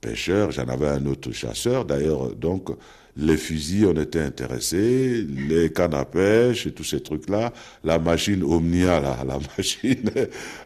pêcheur, 0.00 0.50
j'en 0.50 0.68
avais 0.68 0.88
un 0.88 1.04
autre 1.06 1.32
chasseur 1.32 1.84
d'ailleurs, 1.84 2.34
donc 2.34 2.70
les 3.16 3.36
fusils, 3.36 3.86
on 3.86 3.94
était 3.94 4.20
intéressés, 4.20 5.26
les 5.48 5.72
cannes 5.72 5.94
à 5.94 6.04
pêche 6.04 6.66
et 6.66 6.72
tous 6.72 6.84
ces 6.84 7.00
trucs-là, 7.00 7.52
la 7.82 7.98
machine 7.98 8.42
Omnia, 8.42 9.00
la, 9.24 9.38
machine 9.56 10.10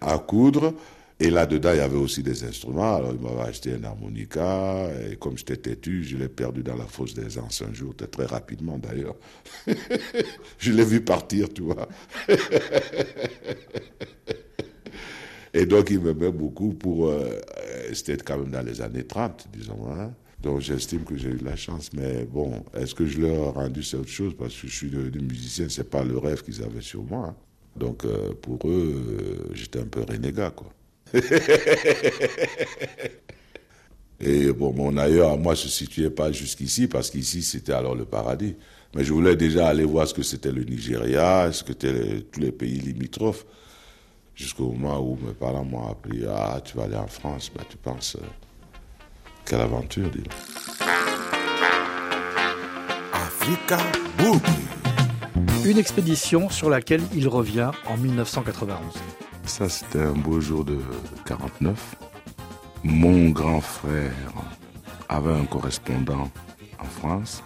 à 0.01 0.19
coudre. 0.19 0.75
Et 1.23 1.29
là-dedans, 1.29 1.73
il 1.75 1.77
y 1.77 1.81
avait 1.81 1.99
aussi 1.99 2.23
des 2.23 2.45
instruments. 2.45 2.97
Alors, 2.97 3.13
il 3.13 3.21
m'avait 3.21 3.47
acheté 3.47 3.75
un 3.75 3.85
harmonica. 3.85 4.89
Et 5.11 5.17
comme 5.17 5.37
j'étais 5.37 5.59
têtu, 5.59 6.03
je 6.03 6.17
l'ai 6.17 6.31
perdu 6.31 6.63
dans 6.63 6.77
la 6.77 6.87
fosse 6.87 7.13
des 7.13 7.39
anciens 7.39 7.67
un 7.69 7.75
jour, 7.75 7.95
très 7.95 8.25
rapidement 8.25 8.79
d'ailleurs. 8.79 9.17
je 10.59 10.73
l'ai 10.73 10.85
vu 10.85 11.03
partir, 11.03 11.53
tu 11.53 11.61
vois. 11.61 11.87
et 15.53 15.67
donc, 15.67 15.91
il 15.91 16.01
m'aimait 16.01 16.33
beaucoup 16.33 16.73
pour. 16.73 17.09
Euh, 17.09 17.39
c'était 17.93 18.17
quand 18.17 18.39
même 18.39 18.51
dans 18.51 18.65
les 18.65 18.81
années 18.81 19.05
30, 19.05 19.47
disons. 19.53 19.93
Hein. 19.93 20.15
Donc 20.43 20.61
j'estime 20.61 21.05
que 21.05 21.17
j'ai 21.17 21.29
eu 21.29 21.37
de 21.37 21.45
la 21.45 21.57
chance. 21.57 21.91
Mais 21.93 22.25
bon, 22.25 22.65
est-ce 22.75 22.95
que 22.95 23.07
je 23.07 23.21
leur 23.21 23.35
ai 23.35 23.51
rendu 23.51 23.83
cette 23.83 24.09
chose 24.09 24.35
Parce 24.39 24.55
que 24.55 24.67
je 24.69 24.75
suis 24.75 24.91
devenu 24.91 25.21
musicien, 25.21 25.67
c'est 25.69 25.89
pas 25.89 26.03
le 26.03 26.17
rêve 26.19 26.43
qu'ils 26.43 26.63
avaient 26.63 26.81
sur 26.81 27.03
moi. 27.03 27.27
Hein. 27.29 27.37
Donc 27.77 28.05
euh, 28.05 28.33
pour 28.41 28.59
eux, 28.69 28.95
euh, 29.21 29.51
j'étais 29.55 29.81
un 29.81 29.87
peu 29.87 30.01
renégat, 30.03 30.51
quoi. 30.51 30.73
Et 34.23 34.53
bon, 34.53 34.73
mon 34.75 34.97
ailleurs 34.99 35.31
à 35.31 35.37
moi 35.37 35.57
se 35.57 35.69
situait 35.69 36.11
pas 36.11 36.31
jusqu'ici, 36.31 36.87
parce 36.89 37.11
qu'ici 37.11 37.43
c'était 37.43 37.73
alors 37.73 37.95
le 37.95 38.05
paradis. 38.05 38.55
Mais 38.95 39.05
je 39.05 39.13
voulais 39.13 39.37
déjà 39.37 39.69
aller 39.69 39.85
voir 39.85 40.07
ce 40.07 40.15
que 40.15 40.23
c'était 40.23 40.53
le 40.53 40.65
Nigeria, 40.65 41.51
ce 41.53 41.63
que 41.63 41.73
c'était 41.73 42.23
tous 42.31 42.41
les 42.41 42.53
pays 42.53 42.81
limitrophes. 42.81 43.47
Jusqu'au 44.35 44.73
moment 44.73 45.01
où 45.01 45.17
mes 45.25 45.33
parents 45.33 45.65
m'ont 45.65 45.89
appris 45.89 46.25
Ah, 46.29 46.61
tu 46.65 46.77
vas 46.77 46.85
aller 46.85 46.97
en 46.97 47.07
France, 47.07 47.51
bah, 47.55 47.63
tu 47.69 47.77
penses. 47.77 48.17
Euh, 48.17 48.27
quelle 49.51 49.63
aventure, 49.63 50.09
dis 50.11 50.23
Africa 53.13 53.79
Une 55.65 55.77
expédition 55.77 56.49
sur 56.49 56.71
laquelle 56.71 57.03
il 57.17 57.27
revient 57.27 57.73
en 57.89 57.97
1991. 57.97 58.79
Ça, 59.47 59.69
c'était 59.69 60.03
un 60.03 60.13
beau 60.13 60.41
jour 60.41 60.65
de 60.65 60.79
49. 61.25 61.97
Mon 62.85 63.31
grand 63.31 63.61
frère 63.61 64.13
avait 65.09 65.33
un 65.33 65.47
correspondant 65.47 66.31
en 66.79 66.85
France. 66.85 67.43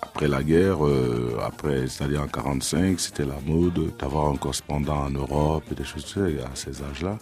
Après 0.00 0.28
la 0.28 0.44
guerre, 0.44 0.86
euh, 0.86 1.40
après, 1.44 1.88
c'est-à-dire 1.88 2.22
en 2.22 2.28
45, 2.28 3.00
c'était 3.00 3.26
la 3.26 3.40
mode 3.44 3.96
d'avoir 3.98 4.28
un 4.28 4.36
correspondant 4.36 5.06
en 5.06 5.10
Europe 5.10 5.64
et 5.72 5.74
des 5.74 5.84
choses 5.84 6.16
à 6.16 6.54
ces 6.54 6.84
âges-là. 6.84 7.18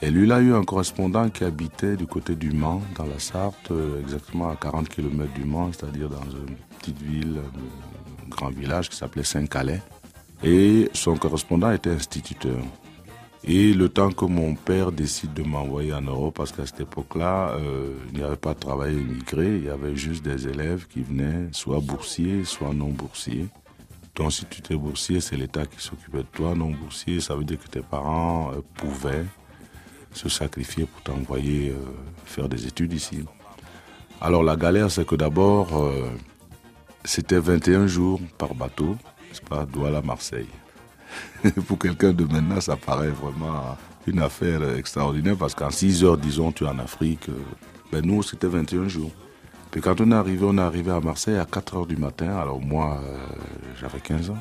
Et 0.00 0.10
lui, 0.10 0.26
il 0.26 0.32
a 0.32 0.40
eu 0.40 0.54
un 0.54 0.62
correspondant 0.62 1.28
qui 1.28 1.42
habitait 1.42 1.96
du 1.96 2.06
côté 2.06 2.36
du 2.36 2.52
Mans, 2.52 2.80
dans 2.96 3.06
la 3.06 3.18
Sarthe, 3.18 3.72
euh, 3.72 4.00
exactement 4.00 4.48
à 4.48 4.54
40 4.54 4.88
km 4.88 5.32
du 5.34 5.44
Mans, 5.44 5.72
c'est-à-dire 5.72 6.08
dans 6.08 6.22
une 6.22 6.56
petite 6.78 7.02
ville, 7.02 7.40
un 8.24 8.28
grand 8.28 8.50
village 8.50 8.90
qui 8.90 8.96
s'appelait 8.96 9.24
Saint-Calais. 9.24 9.82
Et 10.44 10.88
son 10.92 11.16
correspondant 11.16 11.72
était 11.72 11.90
instituteur. 11.90 12.60
Et 13.42 13.72
le 13.72 13.88
temps 13.88 14.12
que 14.12 14.24
mon 14.24 14.54
père 14.54 14.92
décide 14.92 15.32
de 15.34 15.42
m'envoyer 15.42 15.92
en 15.92 16.02
Europe, 16.02 16.34
parce 16.36 16.52
qu'à 16.52 16.64
cette 16.64 16.80
époque-là, 16.80 17.56
euh, 17.58 17.94
il 18.12 18.18
n'y 18.18 18.24
avait 18.24 18.36
pas 18.36 18.54
de 18.54 18.60
travail 18.60 18.94
immigré, 18.94 19.56
il 19.56 19.64
y 19.64 19.68
avait 19.68 19.96
juste 19.96 20.22
des 20.24 20.46
élèves 20.46 20.86
qui 20.86 21.02
venaient, 21.02 21.48
soit 21.50 21.80
boursiers, 21.80 22.44
soit 22.44 22.72
non 22.72 22.90
boursiers. 22.90 23.46
Donc 24.14 24.32
si 24.32 24.44
tu 24.46 24.58
étais 24.60 24.76
boursier, 24.76 25.20
c'est 25.20 25.36
l'État 25.36 25.66
qui 25.66 25.80
s'occupait 25.80 26.18
de 26.18 26.26
toi. 26.32 26.54
Non 26.54 26.70
boursier, 26.70 27.20
ça 27.20 27.34
veut 27.34 27.44
dire 27.44 27.58
que 27.58 27.68
tes 27.68 27.80
parents 27.80 28.52
euh, 28.52 28.60
pouvaient 28.74 29.24
se 30.12 30.28
sacrifier 30.28 30.86
pour 30.86 31.02
t'envoyer 31.02 31.70
euh, 31.70 31.74
faire 32.24 32.48
des 32.48 32.66
études 32.66 32.92
ici. 32.92 33.24
Alors 34.20 34.42
la 34.42 34.56
galère, 34.56 34.90
c'est 34.90 35.06
que 35.06 35.14
d'abord, 35.14 35.76
euh, 35.76 36.10
c'était 37.04 37.38
21 37.38 37.86
jours 37.86 38.20
par 38.36 38.54
bateau, 38.54 38.96
c'est 39.32 39.44
pas 39.48 39.64
Douala-Marseille. 39.64 40.48
pour 41.66 41.78
quelqu'un 41.78 42.12
de 42.12 42.24
maintenant, 42.24 42.60
ça 42.60 42.76
paraît 42.76 43.10
vraiment 43.10 43.76
une 44.06 44.20
affaire 44.20 44.76
extraordinaire 44.76 45.36
parce 45.36 45.54
qu'en 45.54 45.70
6 45.70 46.04
heures, 46.04 46.18
disons, 46.18 46.52
tu 46.52 46.64
es 46.64 46.68
en 46.68 46.78
Afrique. 46.78 47.28
Euh, 47.28 47.32
ben 47.92 48.04
nous, 48.04 48.22
c'était 48.22 48.48
21 48.48 48.88
jours. 48.88 49.12
Puis 49.70 49.80
quand 49.80 50.00
on 50.00 50.10
est 50.10 50.14
arrivé, 50.14 50.44
on 50.48 50.56
est 50.58 50.62
arrivé 50.62 50.90
à 50.90 51.00
Marseille 51.00 51.36
à 51.36 51.44
4 51.44 51.76
heures 51.76 51.86
du 51.86 51.96
matin. 51.96 52.36
Alors 52.36 52.60
moi, 52.60 53.00
j'avais 53.78 54.00
15 54.00 54.30
ans. 54.30 54.38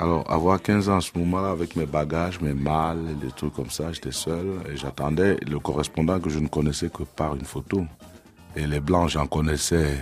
Alors, 0.00 0.30
avoir 0.30 0.62
15 0.62 0.88
ans 0.90 0.98
à 0.98 1.00
ce 1.00 1.10
moment-là, 1.18 1.50
avec 1.50 1.74
mes 1.74 1.84
bagages, 1.86 2.40
mes 2.40 2.54
malles, 2.54 3.18
des 3.20 3.32
trucs 3.32 3.52
comme 3.52 3.70
ça, 3.70 3.92
j'étais 3.92 4.12
seul 4.12 4.46
et 4.72 4.76
j'attendais 4.76 5.36
le 5.44 5.58
correspondant 5.58 6.20
que 6.20 6.30
je 6.30 6.38
ne 6.38 6.46
connaissais 6.46 6.88
que 6.88 7.02
par 7.02 7.34
une 7.34 7.44
photo. 7.44 7.84
Et 8.54 8.64
les 8.66 8.78
blancs, 8.78 9.08
j'en 9.08 9.26
connaissais 9.26 9.98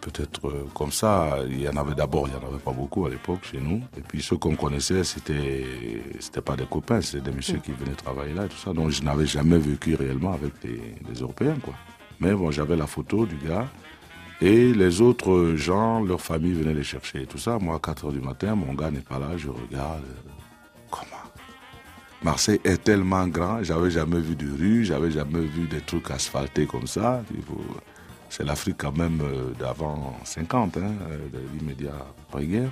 peut-être 0.00 0.48
euh, 0.48 0.64
comme 0.74 0.92
ça. 0.92 1.38
Il 1.48 1.60
y 1.60 1.68
en 1.68 1.76
avait 1.76 1.96
d'abord, 1.96 2.28
il 2.28 2.34
n'y 2.34 2.44
en 2.44 2.48
avait 2.48 2.62
pas 2.62 2.70
beaucoup 2.70 3.06
à 3.06 3.10
l'époque 3.10 3.40
chez 3.50 3.58
nous. 3.58 3.82
Et 3.96 4.00
puis 4.00 4.22
ceux 4.22 4.36
qu'on 4.36 4.54
connaissait, 4.54 5.02
c'était, 5.02 5.64
c'était 6.20 6.40
pas 6.40 6.54
des 6.54 6.66
copains, 6.66 7.00
c'était 7.00 7.30
des 7.30 7.36
messieurs 7.36 7.58
qui 7.58 7.72
venaient 7.72 7.96
travailler 7.96 8.34
là 8.34 8.44
et 8.46 8.48
tout 8.48 8.56
ça. 8.56 8.72
Donc 8.72 8.90
je 8.90 9.02
n'avais 9.02 9.26
jamais 9.26 9.58
vécu 9.58 9.96
réellement 9.96 10.34
avec 10.34 10.52
des, 10.62 11.20
Européens, 11.20 11.56
quoi. 11.62 11.74
Mais 12.20 12.32
bon, 12.32 12.50
j'avais 12.52 12.76
la 12.76 12.86
photo 12.86 13.26
du 13.26 13.36
gars. 13.36 13.66
Et 14.40 14.72
les 14.72 15.00
autres 15.00 15.54
gens, 15.56 16.00
leur 16.00 16.20
famille 16.20 16.52
venait 16.52 16.74
les 16.74 16.84
chercher 16.84 17.22
et 17.22 17.26
tout 17.26 17.38
ça. 17.38 17.58
Moi, 17.58 17.74
à 17.74 17.78
4 17.80 18.06
heures 18.06 18.12
du 18.12 18.20
matin, 18.20 18.54
mon 18.54 18.72
gars 18.74 18.90
n'est 18.90 19.00
pas 19.00 19.18
là, 19.18 19.36
je 19.36 19.48
regarde. 19.48 20.04
Comment? 20.90 21.28
Marseille 22.22 22.60
est 22.64 22.82
tellement 22.82 23.26
grand, 23.28 23.62
j'avais 23.62 23.90
jamais 23.90 24.20
vu 24.20 24.34
de 24.34 24.50
rue, 24.50 24.84
j'avais 24.84 25.10
jamais 25.10 25.40
vu 25.40 25.66
des 25.68 25.80
trucs 25.80 26.10
asphaltés 26.10 26.66
comme 26.66 26.86
ça. 26.86 27.22
C'est 28.28 28.44
l'Afrique 28.44 28.76
quand 28.78 28.96
même 28.96 29.20
euh, 29.22 29.52
d'avant 29.58 30.18
50, 30.24 30.76
hein, 30.76 30.80
euh, 31.10 31.28
de 31.32 31.38
l'immédiat 31.54 31.94
après-guerre. 32.28 32.70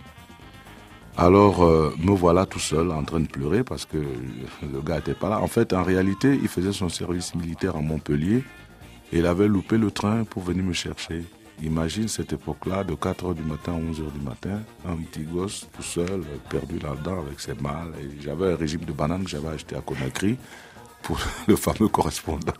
Alors, 1.16 1.64
euh, 1.64 1.94
me 1.98 2.10
voilà 2.10 2.44
tout 2.44 2.58
seul 2.58 2.90
en 2.90 3.02
train 3.04 3.20
de 3.20 3.28
pleurer 3.28 3.64
parce 3.64 3.86
que 3.86 3.96
le 4.62 4.80
gars 4.82 4.96
n'était 4.96 5.14
pas 5.14 5.30
là. 5.30 5.40
En 5.40 5.46
fait, 5.46 5.72
en 5.72 5.82
réalité, 5.82 6.38
il 6.40 6.48
faisait 6.48 6.72
son 6.72 6.88
service 6.88 7.34
militaire 7.34 7.76
à 7.76 7.80
Montpellier 7.80 8.44
et 9.12 9.18
il 9.18 9.26
avait 9.26 9.48
loupé 9.48 9.78
le 9.78 9.90
train 9.90 10.24
pour 10.24 10.42
venir 10.42 10.64
me 10.64 10.72
chercher. 10.72 11.24
Imagine 11.62 12.06
cette 12.06 12.32
époque-là, 12.34 12.84
de 12.84 12.94
4h 12.94 13.34
du 13.34 13.42
matin 13.42 13.72
à 13.72 13.78
11h 13.78 14.12
du 14.12 14.20
matin, 14.20 14.60
un 14.86 14.96
petit 14.96 15.22
gosse 15.22 15.66
tout 15.74 15.82
seul, 15.82 16.22
perdu 16.50 16.78
là-dedans 16.78 17.20
avec 17.20 17.40
ses 17.40 17.54
malles. 17.54 17.92
Et 18.00 18.22
j'avais 18.22 18.52
un 18.52 18.56
régime 18.56 18.84
de 18.84 18.92
bananes 18.92 19.24
que 19.24 19.30
j'avais 19.30 19.48
acheté 19.48 19.74
à 19.74 19.80
Conakry 19.80 20.36
pour 21.02 21.18
le 21.48 21.56
fameux 21.56 21.88
correspondant. 21.88 22.52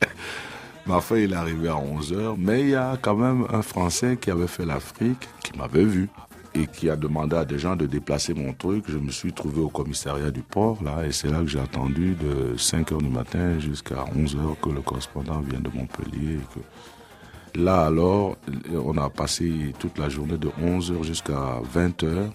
Ma 0.86 1.00
fille, 1.00 1.24
il 1.24 1.32
est 1.32 1.36
arrivé 1.36 1.68
à 1.68 1.74
11h, 1.74 2.36
mais 2.38 2.60
il 2.60 2.68
y 2.70 2.74
a 2.74 2.98
quand 3.00 3.14
même 3.14 3.46
un 3.50 3.62
Français 3.62 4.18
qui 4.18 4.30
avait 4.30 4.46
fait 4.46 4.66
l'Afrique, 4.66 5.28
qui 5.42 5.58
m'avait 5.58 5.84
vu 5.84 6.08
et 6.54 6.66
qui 6.66 6.88
a 6.88 6.96
demandé 6.96 7.36
à 7.36 7.44
des 7.44 7.58
gens 7.58 7.74
de 7.74 7.86
déplacer 7.86 8.32
mon 8.32 8.52
truc. 8.52 8.84
Je 8.88 8.98
me 8.98 9.10
suis 9.10 9.32
trouvé 9.32 9.60
au 9.60 9.68
commissariat 9.68 10.30
du 10.30 10.42
port, 10.42 10.82
là, 10.82 11.04
et 11.06 11.12
c'est 11.12 11.28
là 11.28 11.40
que 11.40 11.46
j'ai 11.46 11.60
attendu 11.60 12.14
de 12.14 12.56
5h 12.56 12.98
du 13.02 13.08
matin 13.08 13.58
jusqu'à 13.58 14.04
11h 14.16 14.60
que 14.62 14.70
le 14.70 14.80
correspondant 14.80 15.40
vienne 15.40 15.62
de 15.62 15.70
Montpellier. 15.70 16.38
Là 17.54 17.86
alors, 17.86 18.36
on 18.72 18.96
a 18.98 19.08
passé 19.08 19.72
toute 19.78 19.98
la 19.98 20.08
journée 20.08 20.36
de 20.36 20.48
11h 20.60 21.04
jusqu'à 21.04 21.60
20h, 21.72 22.30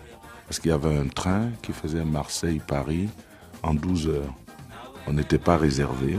parce 0.47 0.59
qu'il 0.59 0.71
y 0.71 0.73
avait 0.73 0.97
un 0.97 1.07
train 1.07 1.49
qui 1.61 1.73
faisait 1.73 2.05
Marseille-Paris 2.05 3.09
en 3.61 3.73
12 3.73 4.07
heures. 4.07 4.33
On 5.07 5.13
n'était 5.13 5.37
pas 5.37 5.57
réservé, 5.57 6.17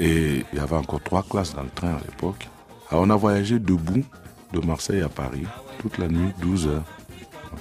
et 0.00 0.42
il 0.52 0.58
y 0.58 0.60
avait 0.60 0.76
encore 0.76 1.02
trois 1.02 1.22
classes 1.22 1.54
dans 1.54 1.64
le 1.64 1.70
train 1.70 1.94
à 1.94 2.00
l'époque. 2.00 2.48
Alors 2.90 3.04
on 3.04 3.10
a 3.10 3.16
voyagé 3.16 3.58
debout 3.58 4.04
de 4.52 4.66
Marseille 4.66 5.02
à 5.02 5.08
Paris, 5.10 5.46
toute 5.80 5.98
la 5.98 6.08
nuit, 6.08 6.32
12 6.40 6.68
heures. 6.68 6.84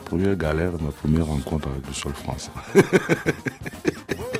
Première 0.05 0.35
galère, 0.35 0.71
ma 0.81 0.91
première 0.91 1.25
rencontre 1.25 1.67
avec 1.67 1.85
le 1.87 1.93
sol 1.93 2.13
français. 2.13 2.51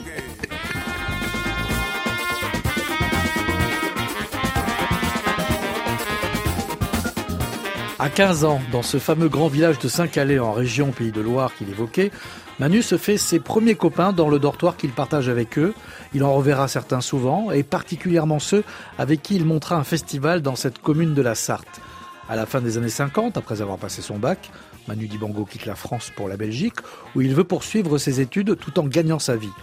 À 8.04 8.10
15 8.10 8.44
ans, 8.44 8.60
dans 8.74 8.82
ce 8.82 8.98
fameux 8.98 9.30
grand 9.30 9.48
village 9.48 9.80
de 9.80 9.88
Saint-Calais 9.88 10.38
en 10.38 10.52
région 10.52 10.92
Pays 10.92 11.14
de 11.14 11.22
Loire 11.22 11.56
qu'il 11.56 11.70
évoquait, 11.70 12.12
Manu 12.60 12.82
se 12.82 12.98
fait 12.98 13.18
ses 13.18 13.40
premiers 13.40 13.76
copains 13.76 14.12
dans 14.12 14.28
le 14.28 14.40
dortoir 14.40 14.76
qu'il 14.76 14.92
partage 14.92 15.30
avec 15.30 15.58
eux. 15.58 15.74
Il 16.14 16.26
en 16.26 16.34
reverra 16.34 16.68
certains 16.68 17.00
souvent, 17.00 17.50
et 17.52 17.64
particulièrement 17.64 18.40
ceux 18.40 18.66
avec 18.98 19.22
qui 19.22 19.38
il 19.38 19.46
montra 19.46 19.78
un 19.78 19.86
festival 19.86 20.42
dans 20.42 20.58
cette 20.58 20.80
commune 20.80 21.14
de 21.14 21.22
la 21.22 21.34
Sarthe. 21.34 21.80
À 22.28 22.36
la 22.36 22.46
fin 22.46 22.60
des 22.60 22.78
années 22.78 22.90
50, 22.90 23.38
après 23.38 23.62
avoir 23.62 23.78
passé 23.78 24.02
son 24.02 24.18
bac, 24.18 24.52
Manu 24.90 25.08
Dibango 25.08 25.46
quitte 25.46 25.66
la 25.66 25.76
France 25.76 26.12
pour 26.14 26.28
la 26.28 26.36
Belgique, 26.36 26.80
où 27.16 27.22
il 27.22 27.34
veut 27.34 27.46
poursuivre 27.46 27.98
ses 28.00 28.20
études 28.20 28.58
tout 28.58 28.80
en 28.82 28.84
gagnant 28.84 29.20
sa 29.20 29.38
vie. 29.38 29.54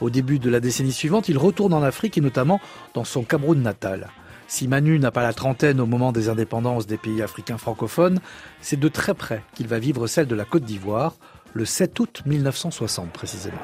Au 0.00 0.10
début 0.10 0.38
de 0.38 0.48
la 0.48 0.60
décennie 0.60 0.92
suivante, 0.92 1.28
il 1.28 1.38
retourne 1.38 1.74
en 1.74 1.82
Afrique 1.82 2.16
et 2.16 2.20
notamment 2.20 2.60
dans 2.94 3.02
son 3.02 3.24
Cameroun 3.24 3.60
natal. 3.60 4.10
Si 4.50 4.66
Manu 4.66 4.98
n'a 4.98 5.12
pas 5.12 5.22
la 5.22 5.32
trentaine 5.32 5.80
au 5.80 5.86
moment 5.86 6.10
des 6.10 6.28
indépendances 6.28 6.88
des 6.88 6.96
pays 6.96 7.22
africains 7.22 7.56
francophones, 7.56 8.18
c'est 8.60 8.78
de 8.80 8.88
très 8.88 9.14
près 9.14 9.44
qu'il 9.54 9.68
va 9.68 9.78
vivre 9.78 10.08
celle 10.08 10.26
de 10.26 10.34
la 10.34 10.44
Côte 10.44 10.64
d'Ivoire, 10.64 11.14
le 11.54 11.64
7 11.64 12.00
août 12.00 12.22
1960 12.26 13.12
précisément. 13.12 13.60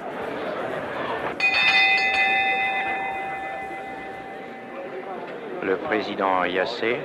Le 5.64 5.76
président 5.88 6.44
Yassé 6.44 6.98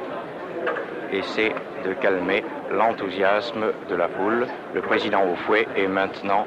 essaie 1.11 1.55
de 1.83 1.93
calmer 1.93 2.43
l'enthousiasme 2.71 3.65
de 3.89 3.95
la 3.95 4.09
foule. 4.09 4.45
Le 4.75 4.81
président 4.83 5.23
au 5.23 5.35
fouet 5.47 5.67
est 5.75 5.87
maintenant 5.87 6.45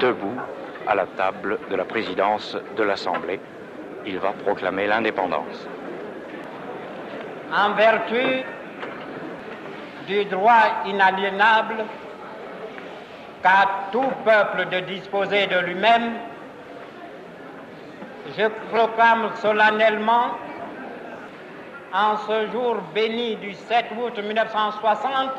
debout 0.00 0.40
à 0.86 0.94
la 0.94 1.04
table 1.04 1.58
de 1.70 1.76
la 1.76 1.84
présidence 1.84 2.56
de 2.78 2.82
l'Assemblée. 2.82 3.38
Il 4.06 4.18
va 4.18 4.32
proclamer 4.32 4.86
l'indépendance 4.86 5.68
en 7.52 7.74
vertu 7.74 8.42
du 10.06 10.24
droit 10.26 10.82
inaliénable 10.86 11.84
qu'a 13.42 13.68
tout 13.92 14.10
peuple 14.24 14.68
de 14.70 14.80
disposer 14.80 15.46
de 15.46 15.58
lui-même, 15.60 16.12
je 18.36 18.46
proclame 18.70 19.30
solennellement 19.40 20.36
en 21.92 22.16
ce 22.18 22.50
jour 22.52 22.76
béni 22.94 23.36
du 23.36 23.54
7 23.54 23.86
août 23.98 24.16
1960 24.18 25.30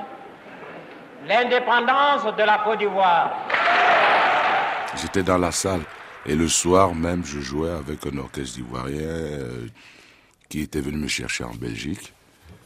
l'indépendance 1.27 2.25
de 2.35 2.43
la 2.43 2.57
Côte 2.65 2.79
d'Ivoire. 2.79 3.31
J'étais 4.99 5.23
dans 5.23 5.37
la 5.37 5.51
salle 5.51 5.81
et 6.25 6.35
le 6.35 6.47
soir 6.47 6.93
même 6.93 7.23
je 7.23 7.39
jouais 7.39 7.71
avec 7.71 8.05
un 8.05 8.17
orchestre 8.17 8.59
ivoirien. 8.59 9.07
Qui 10.51 10.59
était 10.59 10.81
venu 10.81 10.97
me 10.97 11.07
chercher 11.07 11.45
en 11.45 11.55
Belgique. 11.55 12.11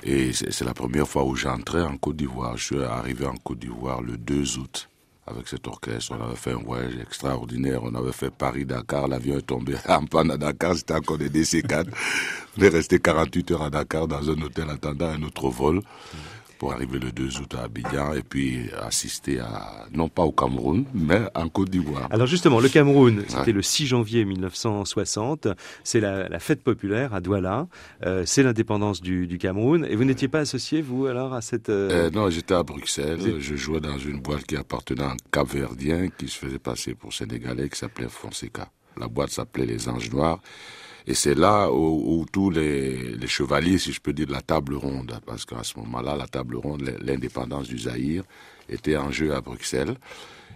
Et 0.04 0.34
c'est 0.34 0.64
la 0.66 0.74
première 0.74 1.08
fois 1.08 1.24
où 1.24 1.36
j'entrais 1.36 1.84
en 1.84 1.98
Côte 1.98 2.16
d'Ivoire. 2.16 2.58
Je 2.58 2.64
suis 2.64 2.84
arrivé 2.84 3.28
en 3.28 3.36
Côte 3.36 3.60
d'Ivoire 3.60 4.02
le 4.02 4.18
2 4.18 4.58
août 4.58 4.90
avec 5.28 5.48
cet 5.48 5.68
orchestre. 5.68 6.16
On 6.20 6.24
avait 6.26 6.36
fait 6.36 6.54
un 6.54 6.64
voyage 6.64 6.96
extraordinaire. 7.00 7.84
On 7.84 7.94
avait 7.94 8.12
fait 8.12 8.32
Paris-Dakar. 8.32 9.08
L'avion 9.08 9.38
est 9.38 9.46
tombé 9.46 9.76
en 9.88 10.04
panne 10.08 10.32
à 10.32 10.38
Dakar. 10.38 10.76
C'était 10.76 10.96
encore 10.96 11.20
des 11.20 11.30
DC4. 11.30 11.86
On 12.58 12.64
est 12.64 12.70
resté 12.70 12.98
48 12.98 13.52
heures 13.52 13.62
à 13.62 13.70
Dakar 13.70 14.08
dans 14.08 14.32
un 14.32 14.42
hôtel 14.42 14.68
attendant 14.72 15.10
un 15.10 15.22
autre 15.22 15.50
vol 15.50 15.82
pour 16.66 16.74
arriver 16.74 16.98
le 16.98 17.12
2 17.12 17.42
août 17.42 17.54
à 17.60 17.66
Abidjan 17.66 18.14
et 18.14 18.24
puis 18.24 18.72
assister 18.82 19.40
à, 19.40 19.86
non 19.94 20.10
pas 20.10 20.24
au 20.24 20.32
Cameroun, 20.32 20.86
mais 20.96 21.22
en 21.36 21.48
Côte 21.48 21.70
d'Ivoire. 21.70 22.08
Alors 22.10 22.26
justement, 22.26 22.60
le 22.60 22.70
Cameroun, 22.70 23.24
c'était 23.28 23.52
le 23.52 23.62
6 23.62 23.86
janvier 23.86 24.26
1960, 24.26 25.48
c'est 25.84 26.00
la, 26.00 26.40
fête 26.40 26.64
populaire 26.64 27.14
à 27.14 27.22
Douala, 27.22 27.68
euh, 28.04 28.24
c'est 28.26 28.42
l'indépendance 28.42 29.00
du, 29.00 29.38
Cameroun, 29.38 29.86
et 29.88 29.96
vous 29.96 30.06
n'étiez 30.06 30.28
pas 30.28 30.40
associé, 30.40 30.82
vous, 30.82 31.06
alors, 31.06 31.36
à 31.36 31.42
cette... 31.42 31.70
Euh, 31.70 32.08
euh, 32.08 32.10
non, 32.10 32.32
j'étais 32.32 32.56
à 32.56 32.64
Bruxelles, 32.64 33.36
je 33.38 33.56
jouais 33.56 33.80
dans 33.80 34.00
une 34.00 34.20
boîte 34.20 34.46
qui 34.48 34.58
appartenait 34.58 35.04
à 35.04 35.12
un 35.12 35.18
Cap-Verdien 35.32 36.08
qui 36.18 36.28
se 36.28 36.40
faisait 36.40 36.58
passer 36.58 36.96
pour 36.96 37.14
Sénégalais, 37.14 37.70
qui 37.70 37.78
s'appelait 37.78 38.10
Fonseca. 38.10 38.72
La 39.00 39.08
boîte 39.08 39.30
s'appelait 39.30 39.68
Les 39.68 39.88
Anges 39.88 40.10
Noirs. 40.10 40.40
Et 41.08 41.14
c'est 41.14 41.36
là 41.36 41.72
où, 41.72 42.26
tous 42.32 42.50
les, 42.50 43.16
chevaliers, 43.28 43.78
si 43.78 43.92
je 43.92 44.02
peux 44.02 44.14
dire, 44.14 44.26
de 44.26 44.32
la 44.32 44.42
table 44.42 44.76
ronde, 44.76 45.20
parce 45.26 45.46
qu'à 45.46 45.64
ce 45.64 45.78
moment-là, 45.80 46.16
la 46.16 46.28
table 46.28 46.56
ronde, 46.56 46.82
l'indépendance 47.02 47.68
du 47.68 47.78
Zaïre, 47.78 48.24
était 48.68 48.98
en 48.98 49.12
jeu 49.12 49.34
à 49.34 49.42
Bruxelles. 49.42 49.96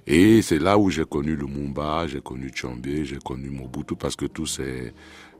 Et 0.07 0.41
c'est 0.41 0.57
là 0.57 0.77
où 0.77 0.89
j'ai 0.89 1.05
connu 1.05 1.35
le 1.35 1.45
Mumba, 1.45 2.07
j'ai 2.07 2.21
connu 2.21 2.49
Tchombe, 2.49 2.87
j'ai 3.03 3.19
connu 3.23 3.51
Mobutu, 3.51 3.95
parce 3.95 4.15
que 4.15 4.25
tous 4.25 4.47
ces 4.47 4.91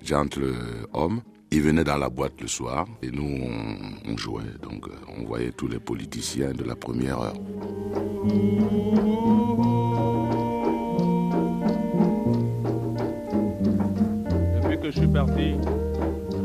gentles 0.03 0.53
hommes, 0.93 1.21
ils 1.51 1.61
venaient 1.61 1.83
dans 1.83 1.97
la 1.97 2.09
boîte 2.09 2.39
le 2.41 2.47
soir 2.47 2.85
et 3.01 3.09
nous, 3.09 3.23
on, 3.23 4.11
on 4.11 4.17
jouait. 4.17 4.43
Donc, 4.61 4.85
on 5.17 5.25
voyait 5.25 5.51
tous 5.51 5.67
les 5.67 5.79
politiciens 5.79 6.51
de 6.51 6.63
la 6.63 6.75
première 6.75 7.19
heure. 7.19 7.33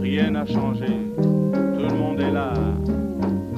Rien 0.01 0.31
n'a 0.31 0.47
changé. 0.47 0.87
Tout 1.17 1.89
le 1.89 1.95
monde 1.95 2.21
est 2.21 2.31
là. 2.31 2.53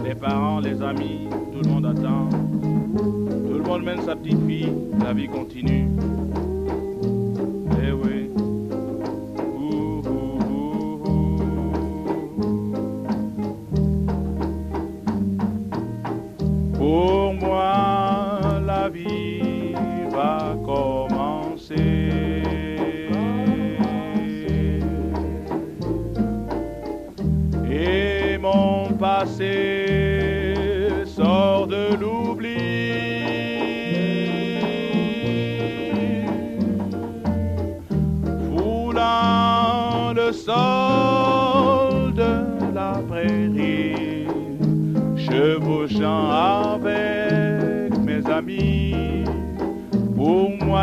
Les 0.04 0.14
parents, 0.14 0.60
les 0.60 0.80
amis, 0.82 1.28
tout 1.52 1.60
le 1.62 1.68
monde 1.68 1.86
attend. 1.86 2.28
Tout 2.30 3.58
le 3.58 3.62
monde 3.62 3.84
mène 3.84 4.00
sa 4.02 4.16
petite 4.16 4.44
fille, 4.46 4.72
la 5.02 5.12
vie 5.12 5.28
continue. 5.28 5.88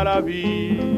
Pour 0.04 0.93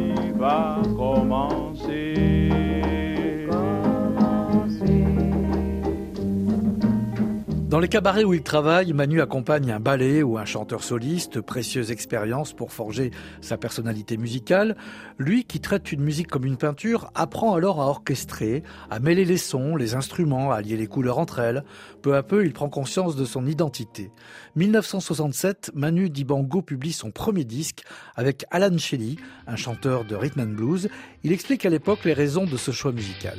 Dans 7.77 7.81
les 7.81 7.89
cabarets 7.89 8.25
où 8.25 8.33
il 8.33 8.43
travaille, 8.43 8.95
Manu 8.95 9.21
accompagne 9.21 9.71
un 9.71 9.81
ballet 9.81 10.23
ou 10.23 10.39
un 10.39 10.47
chanteur 10.47 10.83
soliste, 10.83 11.43
précieuse 11.43 11.91
expérience 11.91 12.55
pour 12.55 12.73
forger 12.73 13.11
sa 13.43 13.59
personnalité 13.59 14.17
musicale. 14.17 14.79
Lui, 15.19 15.45
qui 15.45 15.61
traite 15.61 15.93
une 15.93 16.01
musique 16.01 16.29
comme 16.29 16.47
une 16.47 16.57
peinture, 16.57 17.11
apprend 17.15 17.55
alors 17.55 17.83
à 17.83 17.89
orchestrer, 17.89 18.63
à 18.89 18.99
mêler 18.99 19.27
les 19.27 19.37
sons, 19.37 19.77
les 19.77 19.95
instruments, 19.95 20.53
à 20.53 20.63
lier 20.63 20.79
les 20.79 20.87
couleurs 20.87 21.19
entre 21.19 21.39
elles. 21.39 21.65
Peu 22.01 22.17
à 22.17 22.23
peu, 22.23 22.47
il 22.47 22.55
prend 22.55 22.71
conscience 22.71 23.15
de 23.15 23.27
son 23.27 23.45
identité. 23.45 24.11
1967, 24.55 25.73
Manu 25.75 26.09
Dibango 26.09 26.63
publie 26.63 26.93
son 26.93 27.11
premier 27.11 27.45
disque 27.45 27.83
avec 28.15 28.47
Alan 28.51 28.79
Shelley, 28.79 29.17
un 29.47 29.57
chanteur 29.57 30.07
de 30.07 30.17
rhythm 30.17 30.41
and 30.41 30.55
blues. 30.55 30.89
Il 31.25 31.33
explique 31.33 31.67
à 31.67 31.69
l'époque 31.69 32.07
les 32.07 32.15
raisons 32.15 32.47
de 32.47 32.57
ce 32.57 32.71
choix 32.71 32.93
musical. 32.93 33.37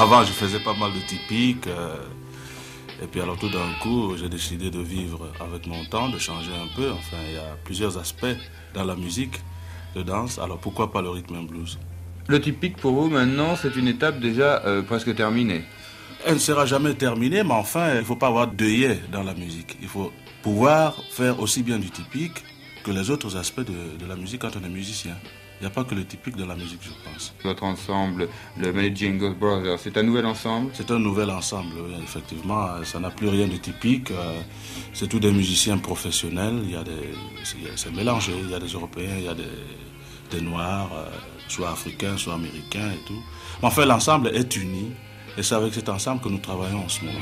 Avant, 0.00 0.22
je 0.22 0.30
faisais 0.30 0.60
pas 0.60 0.74
mal 0.74 0.92
de 0.92 1.00
typiques. 1.00 1.66
Euh, 1.66 1.96
et 3.02 3.08
puis 3.08 3.20
alors 3.20 3.36
tout 3.36 3.48
d'un 3.48 3.72
coup, 3.82 4.16
j'ai 4.16 4.28
décidé 4.28 4.70
de 4.70 4.78
vivre 4.78 5.28
avec 5.40 5.66
mon 5.66 5.84
temps, 5.86 6.08
de 6.08 6.18
changer 6.18 6.52
un 6.54 6.68
peu. 6.76 6.92
Enfin, 6.92 7.16
il 7.26 7.34
y 7.34 7.36
a 7.36 7.56
plusieurs 7.64 7.98
aspects 7.98 8.36
dans 8.74 8.84
la 8.84 8.94
musique 8.94 9.40
de 9.96 10.02
danse. 10.02 10.38
Alors 10.38 10.58
pourquoi 10.58 10.92
pas 10.92 11.02
le 11.02 11.10
rythme 11.10 11.34
and 11.34 11.48
blues? 11.50 11.80
Le 12.28 12.40
typique 12.40 12.76
pour 12.76 12.92
vous 12.92 13.10
maintenant, 13.10 13.56
c'est 13.56 13.74
une 13.74 13.88
étape 13.88 14.20
déjà 14.20 14.62
euh, 14.66 14.82
presque 14.82 15.12
terminée. 15.16 15.64
Elle 16.24 16.34
ne 16.34 16.38
sera 16.38 16.64
jamais 16.64 16.94
terminée, 16.94 17.42
mais 17.42 17.54
enfin, 17.54 17.94
il 17.94 17.98
ne 17.98 18.04
faut 18.04 18.14
pas 18.14 18.28
avoir 18.28 18.46
d'œillet 18.46 19.00
dans 19.10 19.24
la 19.24 19.34
musique. 19.34 19.76
Il 19.82 19.88
faut 19.88 20.12
pouvoir 20.44 20.94
faire 21.10 21.40
aussi 21.40 21.64
bien 21.64 21.80
du 21.80 21.90
typique 21.90 22.44
que 22.84 22.92
les 22.92 23.10
autres 23.10 23.36
aspects 23.36 23.66
de, 23.66 23.98
de 23.98 24.06
la 24.06 24.14
musique 24.14 24.42
quand 24.42 24.56
on 24.56 24.64
est 24.64 24.68
musicien. 24.68 25.16
Il 25.60 25.64
n'y 25.64 25.66
a 25.66 25.70
pas 25.70 25.82
que 25.82 25.94
le 25.94 26.04
typique 26.04 26.36
de 26.36 26.44
la 26.44 26.54
musique, 26.54 26.80
je 26.82 26.90
pense. 27.04 27.34
Votre 27.42 27.64
ensemble, 27.64 28.28
le 28.56 28.72
Managing 28.72 29.34
Brothers, 29.34 29.78
c'est 29.80 29.96
un 29.96 30.04
nouvel 30.04 30.24
ensemble? 30.26 30.70
C'est 30.72 30.88
un 30.92 31.00
nouvel 31.00 31.30
ensemble, 31.30 31.74
effectivement. 32.00 32.68
Ça 32.84 33.00
n'a 33.00 33.10
plus 33.10 33.28
rien 33.28 33.48
de 33.48 33.56
typique. 33.56 34.12
Euh, 34.12 34.40
c'est 34.92 35.08
tous 35.08 35.18
des 35.18 35.32
musiciens 35.32 35.78
professionnels. 35.78 36.60
Il 36.62 36.70
y 36.70 36.76
a 36.76 36.84
des, 36.84 37.12
c'est 37.74 37.92
mélangé. 37.92 38.32
Il 38.40 38.50
y 38.50 38.54
a 38.54 38.60
des 38.60 38.68
Européens, 38.68 39.16
il 39.18 39.24
y 39.24 39.28
a 39.28 39.34
des, 39.34 39.42
des 40.30 40.40
Noirs, 40.40 40.90
euh, 40.94 41.06
soit 41.48 41.70
africains, 41.70 42.16
soit 42.16 42.34
américains 42.34 42.92
et 42.92 43.04
tout. 43.06 43.20
Mais 43.60 43.66
enfin, 43.66 43.84
l'ensemble 43.84 44.28
est 44.28 44.54
uni. 44.54 44.92
Et 45.36 45.42
c'est 45.42 45.56
avec 45.56 45.74
cet 45.74 45.88
ensemble 45.88 46.20
que 46.20 46.28
nous 46.28 46.38
travaillons 46.38 46.84
en 46.84 46.88
ce 46.88 47.04
moment. 47.04 47.18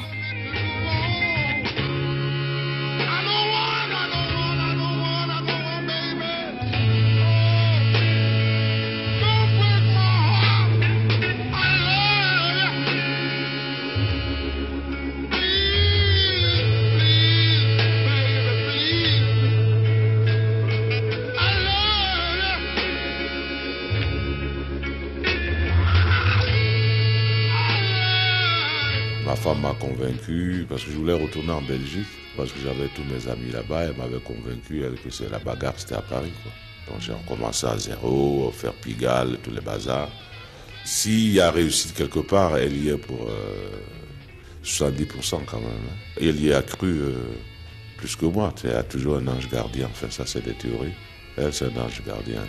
M'a 29.55 29.75
convaincu 29.75 30.67
parce 30.69 30.85
que 30.85 30.91
je 30.91 30.97
voulais 30.97 31.15
retourner 31.15 31.53
en 31.53 31.63
Belgique 31.63 32.07
parce 32.37 32.53
que 32.53 32.61
j'avais 32.61 32.89
tous 32.89 33.05
mes 33.05 33.31
amis 33.31 33.51
là-bas. 33.51 33.85
Elle 33.85 33.97
m'avait 33.97 34.21
convaincu 34.21 34.83
elle, 34.83 34.99
que 35.01 35.11
c'est 35.11 35.31
la 35.31 35.39
bagarre, 35.39 35.75
c'était 35.77 35.95
à 35.95 36.03
Paris. 36.03 36.33
Quoi. 36.43 36.53
Donc 36.89 37.03
j'ai 37.03 37.13
recommencé 37.13 37.67
à 37.67 37.79
zéro, 37.79 38.51
faire 38.53 38.75
Pigalle, 38.75 39.39
tous 39.43 39.51
les 39.51 39.61
bazars. 39.61 40.11
S'il 40.85 41.33
y 41.33 41.41
a 41.41 41.51
réussi 41.51 41.93
quelque 41.93 42.21
part, 42.21 42.57
elle 42.57 42.77
y 42.77 42.91
est 42.91 42.97
pour 42.97 43.29
70% 44.67 45.45
quand 45.47 45.61
même. 45.61 45.69
Hein. 45.69 46.17
Elle 46.21 46.45
y 46.45 46.53
a 46.53 46.63
cru 46.63 47.01
euh, 47.01 47.13
plus 47.97 48.17
que 48.17 48.27
moi. 48.27 48.53
Elle 48.65 48.77
a 48.77 48.83
toujours 48.83 49.17
un 49.17 49.29
ange 49.29 49.49
gardien. 49.49 49.89
Enfin, 49.91 50.09
ça, 50.11 50.27
c'est 50.27 50.45
des 50.45 50.55
théories. 50.55 50.93
Elle, 51.37 51.53
c'est 51.53 51.67
un 51.67 51.81
ange 51.81 52.03
gardien. 52.05 52.43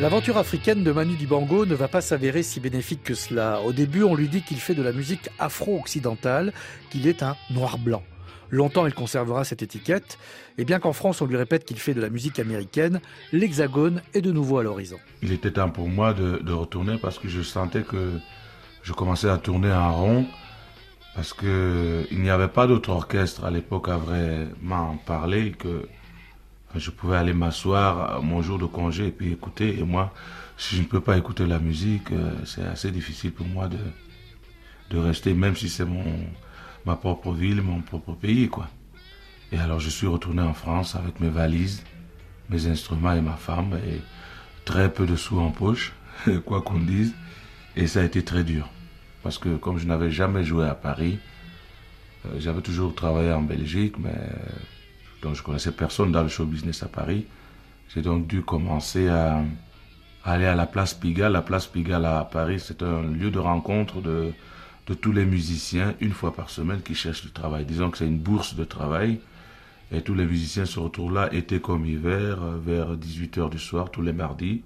L'aventure 0.00 0.38
africaine 0.38 0.82
de 0.82 0.92
Manu 0.92 1.14
Dibango 1.14 1.66
ne 1.66 1.74
va 1.74 1.86
pas 1.86 2.00
s'avérer 2.00 2.42
si 2.42 2.58
bénéfique 2.58 3.02
que 3.04 3.12
cela. 3.12 3.60
Au 3.60 3.74
début, 3.74 4.02
on 4.02 4.14
lui 4.14 4.28
dit 4.28 4.40
qu'il 4.40 4.56
fait 4.56 4.74
de 4.74 4.82
la 4.82 4.92
musique 4.92 5.28
afro-occidentale, 5.38 6.54
qu'il 6.88 7.06
est 7.06 7.22
un 7.22 7.36
noir-blanc. 7.50 8.02
Longtemps, 8.48 8.86
il 8.86 8.94
conservera 8.94 9.44
cette 9.44 9.62
étiquette, 9.62 10.18
et 10.56 10.64
bien 10.64 10.78
qu'en 10.80 10.94
France, 10.94 11.20
on 11.20 11.26
lui 11.26 11.36
répète 11.36 11.66
qu'il 11.66 11.78
fait 11.78 11.92
de 11.92 12.00
la 12.00 12.08
musique 12.08 12.38
américaine, 12.38 13.02
l'hexagone 13.30 14.00
est 14.14 14.22
de 14.22 14.32
nouveau 14.32 14.56
à 14.56 14.62
l'horizon. 14.62 14.96
Il 15.20 15.32
était 15.32 15.50
temps 15.50 15.68
pour 15.68 15.90
moi 15.90 16.14
de, 16.14 16.50
retourner 16.50 16.96
parce 16.96 17.18
que 17.18 17.28
je 17.28 17.42
sentais 17.42 17.82
que 17.82 18.12
je 18.82 18.94
commençais 18.94 19.28
à 19.28 19.36
tourner 19.36 19.70
en 19.70 19.94
rond, 19.94 20.26
parce 21.14 21.34
qu'il 21.34 22.06
n'y 22.12 22.30
avait 22.30 22.48
pas 22.48 22.66
d'autre 22.66 22.88
orchestre 22.88 23.44
à 23.44 23.50
l'époque 23.50 23.90
à 23.90 23.98
vraiment 23.98 24.96
parler 25.04 25.52
que 25.52 25.86
je 26.76 26.90
pouvais 26.90 27.16
aller 27.16 27.32
m'asseoir 27.32 28.22
mon 28.22 28.42
jour 28.42 28.58
de 28.58 28.66
congé 28.66 29.08
et 29.08 29.10
puis 29.10 29.32
écouter. 29.32 29.78
Et 29.78 29.82
moi, 29.82 30.12
si 30.56 30.76
je 30.76 30.82
ne 30.82 30.86
peux 30.86 31.00
pas 31.00 31.16
écouter 31.16 31.46
la 31.46 31.58
musique, 31.58 32.12
euh, 32.12 32.32
c'est 32.44 32.64
assez 32.64 32.90
difficile 32.90 33.32
pour 33.32 33.46
moi 33.46 33.68
de, 33.68 33.78
de 34.90 34.98
rester, 34.98 35.34
même 35.34 35.56
si 35.56 35.68
c'est 35.68 35.84
mon, 35.84 36.04
ma 36.86 36.96
propre 36.96 37.32
ville, 37.32 37.62
mon 37.62 37.80
propre 37.80 38.12
pays, 38.12 38.48
quoi. 38.48 38.68
Et 39.52 39.58
alors, 39.58 39.80
je 39.80 39.90
suis 39.90 40.06
retourné 40.06 40.42
en 40.42 40.54
France 40.54 40.94
avec 40.94 41.18
mes 41.18 41.28
valises, 41.28 41.82
mes 42.50 42.66
instruments 42.66 43.14
et 43.14 43.20
ma 43.20 43.36
femme, 43.36 43.78
et 43.86 44.00
très 44.64 44.92
peu 44.92 45.06
de 45.06 45.16
sous 45.16 45.38
en 45.38 45.50
poche, 45.50 45.92
quoi 46.44 46.62
qu'on 46.62 46.78
dise. 46.78 47.14
Et 47.76 47.86
ça 47.86 48.00
a 48.00 48.04
été 48.04 48.22
très 48.24 48.44
dur. 48.44 48.68
Parce 49.22 49.38
que 49.38 49.56
comme 49.56 49.78
je 49.78 49.86
n'avais 49.86 50.10
jamais 50.10 50.44
joué 50.44 50.66
à 50.66 50.74
Paris, 50.74 51.18
euh, 52.26 52.36
j'avais 52.38 52.62
toujours 52.62 52.94
travaillé 52.94 53.32
en 53.32 53.42
Belgique, 53.42 53.96
mais 53.98 54.14
donc 55.22 55.34
je 55.34 55.42
connaissais 55.42 55.72
personne 55.72 56.12
dans 56.12 56.22
le 56.22 56.28
show 56.28 56.44
business 56.44 56.82
à 56.82 56.88
Paris. 56.88 57.26
J'ai 57.94 58.02
donc 58.02 58.26
dû 58.26 58.42
commencer 58.42 59.08
à, 59.08 59.42
aller 60.24 60.46
à 60.46 60.54
la 60.54 60.66
place 60.66 60.94
Pigalle. 60.94 61.32
La 61.32 61.42
place 61.42 61.66
Pigalle 61.66 62.06
à 62.06 62.24
Paris, 62.24 62.60
c'est 62.60 62.82
un 62.82 63.02
lieu 63.02 63.30
de 63.30 63.38
rencontre 63.38 64.00
de, 64.00 64.32
tous 65.00 65.12
les 65.12 65.24
musiciens 65.24 65.94
une 66.00 66.12
fois 66.12 66.34
par 66.34 66.50
semaine 66.50 66.82
qui 66.82 66.94
cherchent 66.94 67.22
du 67.22 67.30
travail. 67.30 67.64
Disons 67.64 67.90
que 67.90 67.98
c'est 67.98 68.06
une 68.06 68.18
bourse 68.18 68.54
de 68.54 68.64
travail. 68.64 69.20
Et 69.92 70.02
tous 70.02 70.14
les 70.14 70.24
musiciens 70.24 70.66
se 70.66 70.78
retrouvent 70.78 71.14
là, 71.14 71.32
été 71.32 71.60
comme 71.60 71.84
hiver, 71.84 72.38
vers 72.64 72.96
18h 72.96 73.50
du 73.50 73.58
soir, 73.58 73.90
tous 73.90 74.02
les 74.02 74.12
mardis. 74.12 74.62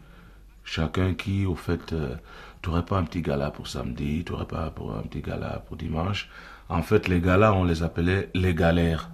Chacun 0.64 1.14
qui, 1.14 1.44
au 1.46 1.54
fait, 1.54 1.92
euh, 1.92 2.14
tu 2.62 2.68
n'aurais 2.68 2.84
pas 2.84 2.98
un 2.98 3.04
petit 3.04 3.20
gala 3.20 3.50
pour 3.50 3.68
samedi, 3.68 4.22
tu 4.24 4.32
n'aurais 4.32 4.46
pas 4.46 4.66
un 4.66 5.02
petit 5.02 5.20
gala 5.20 5.62
pour 5.66 5.76
dimanche. 5.76 6.28
En 6.68 6.82
fait, 6.82 7.08
les 7.08 7.20
galas, 7.20 7.52
on 7.52 7.64
les 7.64 7.82
appelait 7.82 8.30
les 8.34 8.54
galères. 8.54 9.10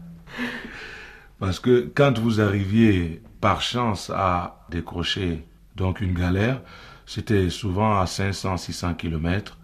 Parce 1.40 1.59
que 1.59 1.90
quand 1.94 2.18
vous 2.18 2.40
arriviez 2.42 3.22
par 3.40 3.62
chance 3.62 4.12
à 4.14 4.66
décrocher 4.70 5.42
donc 5.74 6.03
une 6.03 6.12
galère, 6.12 6.61
c'était 7.07 7.48
souvent 7.48 7.98
à 7.98 8.07
500, 8.07 8.59
600 8.59 8.94
kilomètres 8.94 9.57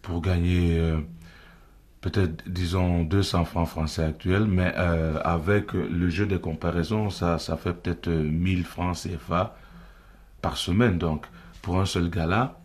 pour 0.00 0.22
gagner 0.22 0.78
euh, 0.78 0.98
peut-être, 2.00 2.48
disons, 2.48 3.04
200 3.04 3.44
francs 3.44 3.68
français 3.68 4.02
actuels, 4.02 4.46
mais 4.46 4.72
euh, 4.78 5.20
avec 5.22 5.74
le 5.74 6.08
jeu 6.08 6.24
des 6.24 6.40
comparaisons, 6.40 7.10
ça, 7.10 7.38
fait 7.38 7.74
peut-être 7.74 8.08
1000 8.08 8.64
francs 8.64 8.96
CFA 8.96 9.54
par 10.40 10.56
semaine. 10.56 10.96
Donc, 10.96 11.26
pour 11.60 11.78
un 11.78 11.84
seul 11.84 12.08
gala, 12.08 12.58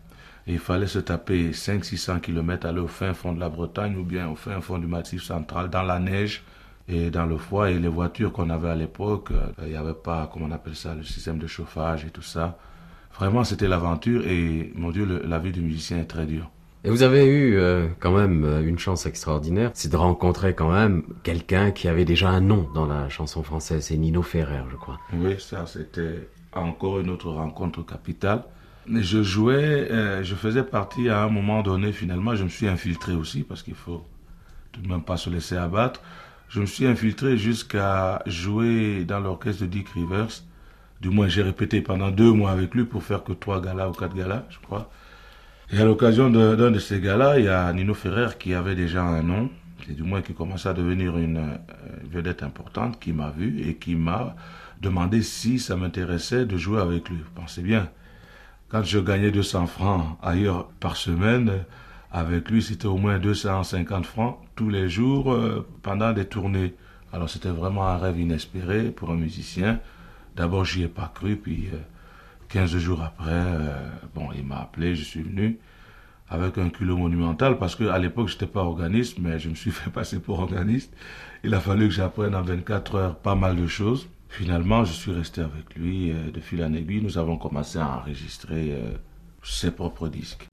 il 0.46 0.58
fallait 0.58 0.86
se 0.86 0.98
taper 0.98 1.50
500-600 1.50 2.20
kilomètres, 2.20 2.66
aller 2.66 2.80
au 2.80 2.88
fin 2.88 3.12
fond 3.12 3.34
de 3.34 3.40
la 3.40 3.50
Bretagne 3.50 3.96
ou 3.96 4.04
bien 4.04 4.28
au 4.28 4.34
fin 4.34 4.62
fond 4.62 4.78
du 4.78 4.86
Massif 4.86 5.22
central, 5.22 5.68
dans 5.68 5.82
la 5.82 5.98
neige, 5.98 6.42
et 6.88 7.10
dans 7.10 7.26
le 7.26 7.36
froid 7.36 7.70
et 7.70 7.78
les 7.78 7.88
voitures 7.88 8.32
qu'on 8.32 8.48
avait 8.50 8.68
à 8.68 8.74
l'époque, 8.74 9.30
euh, 9.32 9.46
il 9.62 9.70
n'y 9.70 9.76
avait 9.76 9.94
pas, 9.94 10.30
comment 10.32 10.46
on 10.46 10.52
appelle 10.52 10.76
ça, 10.76 10.94
le 10.94 11.02
système 11.02 11.38
de 11.38 11.46
chauffage 11.46 12.04
et 12.04 12.10
tout 12.10 12.22
ça. 12.22 12.58
Vraiment, 13.18 13.44
c'était 13.44 13.66
l'aventure 13.66 14.26
et, 14.26 14.72
mon 14.74 14.90
Dieu, 14.90 15.22
la 15.26 15.38
vie 15.38 15.50
du 15.50 15.62
musicien 15.62 15.98
est 15.98 16.04
très 16.04 16.26
dure. 16.26 16.50
Et 16.84 16.90
vous 16.90 17.02
avez 17.02 17.26
eu 17.26 17.56
euh, 17.56 17.88
quand 17.98 18.12
même 18.12 18.44
euh, 18.44 18.62
une 18.62 18.78
chance 18.78 19.06
extraordinaire, 19.06 19.70
c'est 19.74 19.90
de 19.90 19.96
rencontrer 19.96 20.54
quand 20.54 20.70
même 20.70 21.02
quelqu'un 21.24 21.72
qui 21.72 21.88
avait 21.88 22.04
déjà 22.04 22.28
un 22.28 22.40
nom 22.40 22.68
dans 22.74 22.86
la 22.86 23.08
chanson 23.08 23.42
française, 23.42 23.86
c'est 23.86 23.96
Nino 23.96 24.22
Ferrer, 24.22 24.62
je 24.70 24.76
crois. 24.76 25.00
Oui, 25.12 25.34
ça 25.40 25.66
c'était 25.66 26.28
encore 26.52 27.00
une 27.00 27.10
autre 27.10 27.30
rencontre 27.30 27.84
capitale. 27.84 28.44
Je 28.88 29.20
jouais, 29.24 29.88
je 30.22 30.34
faisais 30.36 30.62
partie 30.62 31.08
à 31.08 31.24
un 31.24 31.28
moment 31.28 31.62
donné, 31.62 31.90
finalement, 31.90 32.36
je 32.36 32.44
me 32.44 32.48
suis 32.48 32.68
infiltré 32.68 33.14
aussi, 33.14 33.42
parce 33.42 33.64
qu'il 33.64 33.74
faut 33.74 34.04
tout 34.70 34.80
de 34.80 34.86
même 34.86 35.02
pas 35.02 35.16
se 35.16 35.28
laisser 35.28 35.56
abattre. 35.56 36.00
Je 36.48 36.60
me 36.60 36.66
suis 36.66 36.86
infiltré 36.86 37.36
jusqu'à 37.36 38.22
jouer 38.26 39.04
dans 39.04 39.20
l'orchestre 39.20 39.62
de 39.62 39.66
Dick 39.66 39.88
Rivers. 39.90 40.42
Du 41.00 41.10
moins, 41.10 41.28
j'ai 41.28 41.42
répété 41.42 41.80
pendant 41.80 42.10
deux 42.10 42.32
mois 42.32 42.52
avec 42.52 42.74
lui 42.74 42.84
pour 42.84 43.02
faire 43.02 43.24
que 43.24 43.32
trois 43.32 43.60
galas 43.60 43.88
ou 43.88 43.92
quatre 43.92 44.14
galas, 44.14 44.44
je 44.50 44.58
crois. 44.58 44.90
Et 45.72 45.78
à 45.80 45.84
l'occasion 45.84 46.30
d'un 46.30 46.70
de, 46.70 46.78
ces 46.78 47.00
galas, 47.00 47.38
il 47.38 47.46
y 47.46 47.48
a 47.48 47.72
Nino 47.72 47.94
Ferrer 47.94 48.30
qui 48.38 48.54
avait 48.54 48.76
déjà 48.76 49.02
un 49.02 49.22
nom, 49.22 49.50
et 49.90 49.92
du 49.92 50.04
moins 50.04 50.22
qui 50.22 50.32
commençait 50.32 50.68
à 50.68 50.72
devenir 50.72 51.18
une 51.18 51.38
euh, 51.38 51.56
vedette 52.08 52.44
importante, 52.44 53.00
qui 53.00 53.12
m'a 53.12 53.30
vu 53.30 53.68
et 53.68 53.74
qui 53.74 53.96
m'a 53.96 54.36
demandé 54.80 55.22
si 55.22 55.58
ça 55.58 55.74
m'intéressait 55.74 56.46
de 56.46 56.56
jouer 56.56 56.80
avec 56.80 57.08
lui. 57.08 57.18
Pensez 57.34 57.62
bien, 57.62 57.88
quand 58.68 58.84
je 58.84 59.00
gagnais 59.00 59.32
200 59.32 59.66
francs 59.66 60.16
ailleurs 60.22 60.68
par 60.80 60.96
semaine, 60.96 61.64
avec 62.12 62.50
lui, 62.50 62.62
c'était 62.62 62.86
au 62.86 62.96
moins 62.96 63.18
250 63.18 64.06
francs 64.06 64.38
tous 64.54 64.68
les 64.68 64.88
jours 64.88 65.32
euh, 65.32 65.66
pendant 65.82 66.12
des 66.12 66.24
tournées. 66.24 66.74
Alors 67.12 67.28
c'était 67.28 67.50
vraiment 67.50 67.86
un 67.86 67.98
rêve 67.98 68.18
inespéré 68.18 68.90
pour 68.90 69.10
un 69.10 69.16
musicien. 69.16 69.80
D'abord, 70.36 70.64
j'y 70.64 70.82
ai 70.82 70.88
pas 70.88 71.10
cru, 71.14 71.36
puis 71.36 71.68
15 72.48 72.74
euh, 72.74 72.78
jours 72.78 73.02
après, 73.02 73.30
euh, 73.32 73.88
bon, 74.14 74.28
il 74.34 74.44
m'a 74.44 74.60
appelé, 74.60 74.94
je 74.94 75.04
suis 75.04 75.22
venu 75.22 75.58
avec 76.28 76.58
un 76.58 76.70
culot 76.70 76.96
monumental 76.96 77.56
parce 77.58 77.76
qu'à 77.76 77.98
l'époque, 77.98 78.28
je 78.28 78.34
n'étais 78.34 78.46
pas 78.46 78.62
organiste, 78.62 79.18
mais 79.18 79.38
je 79.38 79.48
me 79.48 79.54
suis 79.54 79.70
fait 79.72 79.90
passer 79.90 80.20
pour 80.20 80.40
organiste. 80.40 80.92
Il 81.44 81.54
a 81.54 81.60
fallu 81.60 81.88
que 81.88 81.94
j'apprenne 81.94 82.34
en 82.34 82.42
24 82.42 82.94
heures 82.94 83.16
pas 83.16 83.34
mal 83.34 83.56
de 83.56 83.66
choses. 83.66 84.08
Finalement, 84.28 84.84
je 84.84 84.92
suis 84.92 85.12
resté 85.12 85.40
avec 85.40 85.74
lui 85.76 86.12
de 86.12 86.40
fil 86.40 86.62
en. 86.64 86.70
Nous 86.70 87.16
avons 87.16 87.36
commencé 87.36 87.78
à 87.78 87.98
enregistrer 87.98 88.76
ses 89.42 89.70
propres 89.70 90.08
disques. 90.08 90.48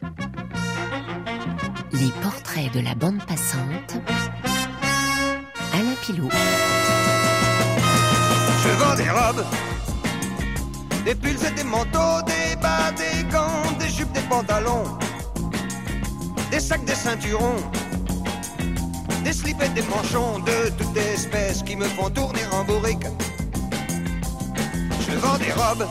Les 1.93 2.11
portraits 2.21 2.71
de 2.73 2.79
la 2.79 2.95
bande 2.95 3.23
passante. 3.25 3.97
Alain 5.73 5.95
Pilot. 6.01 6.29
Je 8.63 8.69
vends 8.79 8.95
des 8.95 9.09
robes, 9.09 9.45
des 11.05 11.15
pulls 11.15 11.45
et 11.45 11.51
des 11.51 11.63
manteaux, 11.63 12.21
des 12.25 12.55
bas, 12.61 12.91
des 12.91 13.23
pantalons, 14.29 14.85
des 16.49 16.59
sacs, 16.59 16.85
des 16.85 16.95
ceinturons, 16.95 17.61
des 19.23 19.33
slips 19.33 19.61
et 19.61 19.69
des 19.69 19.83
manchons 19.83 20.39
de 20.39 20.69
toutes 20.77 20.97
espèces 20.97 21.61
qui 21.63 21.75
me 21.75 21.85
font 21.85 22.09
tourner 22.09 22.45
en 22.51 22.63
bourrique. 22.63 23.05
Je 25.07 25.15
vends 25.17 25.37
des 25.37 25.51
robes 25.51 25.87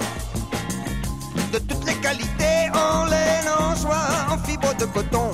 de 1.53 1.59
toutes 1.59 1.85
les 1.87 1.95
qualités, 1.95 2.71
en 2.75 3.05
laine, 3.05 3.49
en 3.59 3.77
soie, 3.77 4.09
en 4.31 4.39
fibre 4.39 4.75
de 4.77 4.87
coton, 4.87 5.31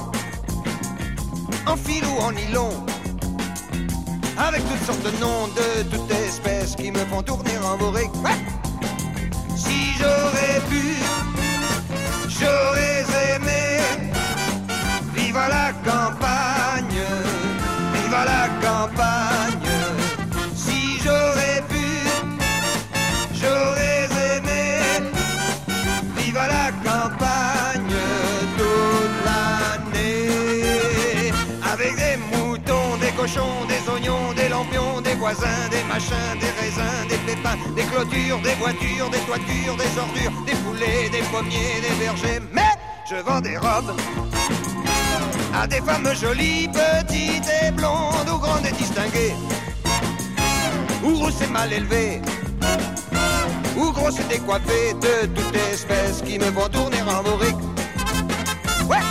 en 1.68 1.76
fil 1.76 2.02
ou 2.04 2.22
en 2.22 2.32
nylon, 2.32 2.70
avec 4.38 4.62
toutes 4.68 4.84
sortes 4.86 5.02
de 5.02 5.10
noms 5.20 5.48
de 5.48 5.82
toutes 5.90 6.10
espèces 6.10 6.74
qui 6.74 6.90
me 6.90 7.04
font 7.10 7.22
tourner 7.22 7.58
en 7.62 7.76
bourrique. 7.76 8.10
Si 9.54 9.92
j'aurais 9.98 10.60
pu, 10.70 10.96
j'aurais 12.28 12.77
voisins, 35.28 35.68
des 35.70 35.84
machins, 35.84 36.38
des 36.40 36.52
raisins, 36.60 37.06
des 37.08 37.18
pépins, 37.26 37.58
des 37.76 37.82
clôtures, 37.82 38.40
des 38.40 38.54
voitures, 38.54 39.10
des 39.10 39.18
toitures, 39.28 39.76
des 39.76 39.98
ordures, 39.98 40.32
des 40.46 40.56
poulets, 40.64 41.08
des 41.10 41.22
pommiers, 41.30 41.80
des 41.82 41.94
vergers. 42.02 42.40
Mais 42.52 42.72
je 43.10 43.16
vends 43.16 43.40
des 43.40 43.56
robes 43.56 43.94
à 45.54 45.66
des 45.66 45.80
femmes 45.80 46.14
jolies, 46.14 46.68
petites 46.68 47.50
et 47.62 47.70
blondes, 47.72 48.30
ou 48.32 48.38
grandes 48.38 48.66
et 48.66 48.72
distinguées, 48.72 49.34
ou 51.02 51.14
rousses 51.16 51.42
et 51.42 51.48
mal 51.48 51.72
élevées, 51.72 52.22
ou 53.76 53.90
grosses 53.92 54.20
et 54.20 54.28
décoiffées 54.34 54.94
de 54.94 55.26
toutes 55.26 55.56
espèces 55.72 56.22
qui 56.24 56.38
me 56.38 56.50
font 56.52 56.68
tourner 56.68 57.02
en 57.02 57.22
bourrique. 57.22 57.62
Ouais, 58.88 59.04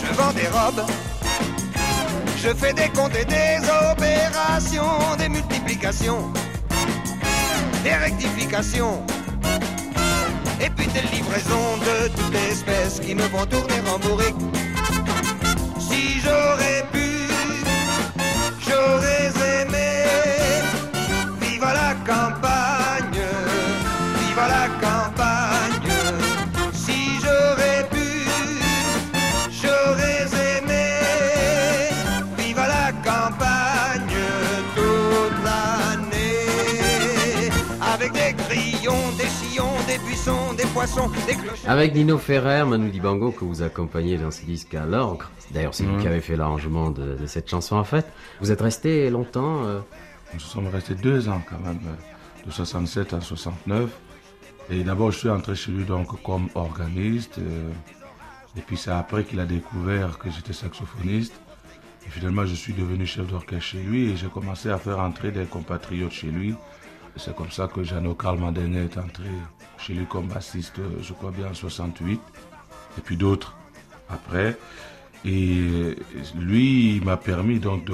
je 0.00 0.14
vends 0.14 0.32
des 0.32 0.48
robes, 0.48 0.84
je 2.46 2.54
fais 2.54 2.72
des 2.72 2.88
comptes 2.90 3.16
et 3.16 3.24
des 3.24 3.58
opérations, 3.90 5.16
des 5.18 5.28
multiplications, 5.28 6.32
des 7.82 7.94
rectifications. 7.94 9.04
Et 10.60 10.70
puis 10.70 10.86
des 10.86 11.02
livraisons 11.14 11.76
de 11.88 12.08
toutes 12.08 12.34
espèces 12.52 13.00
qui 13.00 13.14
me 13.16 13.22
font 13.22 13.46
tourner 13.46 13.80
en 13.92 13.98
bourrique. 13.98 14.36
Si 15.80 16.20
j'aurais 16.20 16.84
pu, 16.92 17.05
poissons, 40.94 41.10
des 41.26 41.34
cloches. 41.34 41.64
Avec 41.66 41.94
Nino 41.94 42.18
Ferrer, 42.18 42.64
Manu 42.64 42.90
Dibango, 42.90 43.30
que 43.32 43.44
vous 43.44 43.62
accompagnez 43.62 44.16
dans 44.18 44.30
ce 44.30 44.44
disque 44.44 44.74
à 44.74 44.84
l'orgue. 44.86 45.22
D'ailleurs, 45.50 45.74
c'est 45.74 45.84
vous 45.84 45.92
Mhm. 45.94 46.00
qui 46.00 46.06
avez 46.08 46.20
fait 46.20 46.36
l'arrangement 46.36 46.90
de, 46.90 47.16
de 47.16 47.26
cette 47.26 47.48
chanson 47.50 47.76
en 47.76 47.84
fait. 47.84 48.06
Vous 48.40 48.50
êtes 48.50 48.60
resté 48.60 49.10
longtemps 49.10 49.64
euh, 49.64 49.80
Nous 50.34 50.40
sommes 50.40 50.66
restés 50.68 50.94
deux 50.94 51.28
ans 51.28 51.42
quand 51.48 51.58
même, 51.60 51.78
euh, 51.86 52.46
de 52.46 52.50
67 52.50 53.14
à 53.14 53.20
69. 53.20 53.90
Et 54.70 54.82
d'abord, 54.82 55.10
je 55.12 55.18
suis 55.18 55.30
entré 55.30 55.54
chez 55.54 55.70
lui 55.72 55.84
donc 55.84 56.20
comme 56.22 56.48
organiste. 56.54 57.38
euh, 57.38 57.70
et 58.56 58.60
puis 58.62 58.76
c'est 58.76 58.90
après 58.90 59.24
qu'il 59.24 59.38
a 59.40 59.44
découvert 59.44 60.18
que 60.18 60.30
j'étais 60.30 60.52
saxophoniste. 60.54 61.34
Et 62.06 62.10
finalement, 62.10 62.46
je 62.46 62.54
suis 62.54 62.72
devenu 62.72 63.04
chef 63.06 63.26
d'orchestre 63.26 63.62
chez 63.64 63.78
lui 63.82 64.10
et 64.10 64.16
j'ai 64.16 64.28
commencé 64.28 64.70
à 64.70 64.78
faire 64.78 64.98
entrer 65.00 65.30
des 65.32 65.44
compatriotes 65.44 66.12
chez 66.12 66.28
lui. 66.28 66.54
C'est 67.16 67.34
comme 67.34 67.50
ça 67.50 67.66
que 67.68 67.82
Jeannot 67.82 68.14
Karl 68.14 68.38
Mandenet 68.38 68.84
est 68.84 68.98
entré 68.98 69.30
chez 69.78 69.94
lui 69.94 70.06
comme 70.06 70.28
bassiste, 70.28 70.80
je 71.00 71.12
crois 71.12 71.30
bien 71.30 71.48
en 71.48 71.54
68. 71.54 72.20
Et 72.98 73.00
puis 73.00 73.16
d'autres 73.16 73.56
après. 74.08 74.56
Et 75.24 75.96
lui, 76.36 76.96
il 76.96 77.04
m'a 77.04 77.16
permis 77.16 77.58
donc 77.58 77.84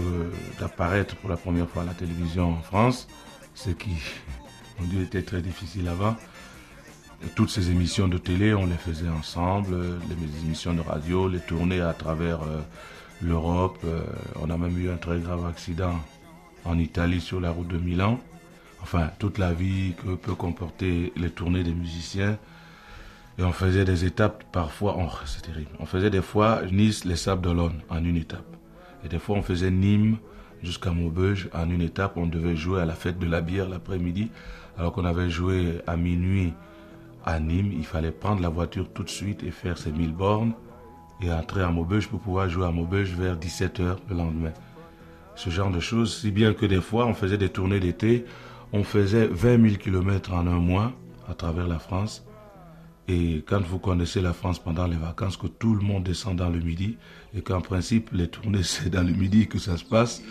d'apparaître 0.61 1.17
pour 1.17 1.31
la 1.31 1.37
première 1.37 1.69
fois 1.69 1.83
à 1.83 1.87
la 1.87 1.95
télévision 1.95 2.51
en 2.51 2.63
France, 2.63 3.09
ce 3.55 3.71
qui, 3.71 3.91
mon 4.79 4.87
Dieu, 4.87 5.03
était 5.03 5.23
très 5.23 5.41
difficile 5.41 5.89
avant. 5.89 6.17
Toutes 7.37 7.51
ces 7.51 7.71
émissions 7.71 8.09
de 8.09 8.19
télé, 8.19 8.53
on 8.53 8.67
les 8.67 8.77
faisait 8.77 9.09
ensemble, 9.09 9.77
les 10.09 10.45
émissions 10.45 10.75
de 10.75 10.81
radio, 10.81 11.29
les 11.29 11.39
tournées 11.39 11.81
à 11.81 11.93
travers 11.93 12.43
euh, 12.43 12.61
l'Europe. 13.23 13.79
euh, 13.85 14.03
on 14.41 14.51
a 14.51 14.57
même 14.57 14.77
eu 14.77 14.91
un 14.91 14.97
très 14.97 15.21
grave 15.21 15.47
accident 15.47 15.95
en 16.65 16.79
Italie 16.79 17.21
sur 17.21 17.41
la 17.41 17.51
route 17.53 17.69
de 17.69 17.79
Milan. 17.79 18.19
Enfin, 18.83 19.11
toute 19.19 19.39
la 19.39 19.53
vie 19.53 19.95
que 20.03 20.15
peut 20.15 20.35
comporter 20.35 21.13
les 21.17 21.31
tournées 21.31 21.63
des 21.63 21.75
musiciens. 21.75 22.39
Et 23.39 23.43
on 23.43 23.53
faisait 23.53 23.85
des 23.85 24.05
étapes, 24.05 24.45
parfois, 24.53 24.97
oh, 24.99 25.11
c'est 25.25 25.43
terrible. 25.43 25.71
On 25.79 25.87
faisait 25.87 26.11
des 26.11 26.21
fois 26.21 26.63
Nice, 26.71 27.05
les 27.05 27.17
Sables 27.17 27.43
d'Olonne 27.43 27.81
en 27.89 28.05
une 28.05 28.17
étape. 28.17 28.45
Et 29.05 29.09
des 29.09 29.19
fois, 29.19 29.37
on 29.37 29.43
faisait 29.43 29.71
Nîmes 29.71 30.19
jusqu'à 30.63 30.91
Maubeuge 30.91 31.49
en 31.55 31.71
une 31.71 31.81
étape. 31.81 32.17
On 32.17 32.27
devait 32.27 32.57
jouer 32.57 32.81
à 32.81 32.85
la 32.85 32.95
fête 32.95 33.19
de 33.19 33.27
la 33.27 33.41
bière 33.41 33.69
l'après-midi. 33.69 34.31
Alors 34.79 34.93
qu'on 34.93 35.05
avait 35.05 35.31
joué 35.31 35.81
à 35.87 35.97
minuit 35.97 36.53
à 37.25 37.41
Nîmes, 37.41 37.73
il 37.73 37.85
fallait 37.85 38.11
prendre 38.11 38.43
la 38.43 38.49
voiture 38.49 38.93
tout 38.93 39.05
de 39.05 39.11
suite 39.11 39.43
et 39.43 39.51
faire 39.51 39.79
ses 39.79 39.93
1000 39.93 40.13
bornes 40.13 40.53
et 41.21 41.33
entrer 41.33 41.63
à 41.63 41.71
Maubeuge 41.71 42.09
pour 42.09 42.21
pouvoir 42.21 42.49
jouer 42.49 42.67
à 42.67 42.73
Maubeuge 42.73 43.15
vers 43.15 43.37
17h 43.37 43.97
le 44.09 44.17
lendemain. 44.17 44.53
Ce 45.35 45.51
genre 45.51 45.71
de 45.71 45.81
choses, 45.81 46.17
si 46.21 46.31
bien 46.31 46.53
que 46.53 46.67
des 46.67 46.81
fois, 46.81 47.07
on 47.07 47.15
faisait 47.15 47.39
des 47.39 47.49
tournées 47.49 47.81
d'été, 47.81 48.25
on 48.73 48.85
faisait 48.85 49.27
20 49.27 49.63
000 49.63 49.77
km 49.77 50.33
en 50.33 50.47
un 50.47 50.59
mois 50.59 50.93
à 51.29 51.35
travers 51.35 51.69
la 51.69 51.79
France. 51.79 52.25
Et 53.09 53.43
quand 53.47 53.61
vous 53.61 53.79
connaissez 53.79 54.21
la 54.21 54.33
France 54.33 54.59
pendant 54.59 54.87
les 54.87 54.97
vacances, 54.97 55.37
que 55.37 55.47
tout 55.47 55.75
le 55.75 55.83
monde 55.83 56.05
descend 56.05 56.37
dans 56.37 56.49
le 56.49 56.61
midi, 56.61 56.97
et 57.35 57.43
qu'en 57.43 57.61
principe, 57.61 58.11
les 58.13 58.29
tournées, 58.29 58.63
c'est 58.63 58.91
dans 58.91 59.07
le 59.07 59.13
midi 59.13 59.49
que 59.49 59.59
ça 59.59 59.77
se 59.77 59.85
passe, 59.85 60.23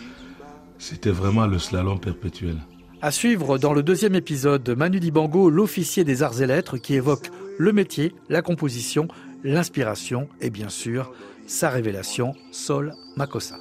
c'était 0.78 1.10
vraiment 1.10 1.46
le 1.46 1.58
slalom 1.58 2.00
perpétuel. 2.00 2.56
À 3.00 3.10
suivre 3.10 3.58
dans 3.58 3.72
le 3.72 3.82
deuxième 3.82 4.14
épisode 4.14 4.62
de 4.62 4.74
Manu 4.74 5.00
Dibango, 5.00 5.50
l'officier 5.50 6.04
des 6.04 6.22
arts 6.22 6.40
et 6.40 6.46
lettres 6.46 6.78
qui 6.78 6.94
évoque 6.94 7.30
le 7.58 7.72
métier, 7.72 8.14
la 8.28 8.42
composition, 8.42 9.08
l'inspiration 9.44 10.28
et 10.40 10.50
bien 10.50 10.68
sûr 10.68 11.12
sa 11.46 11.68
révélation, 11.68 12.34
Sol 12.50 12.94
Makossa. 13.16 13.56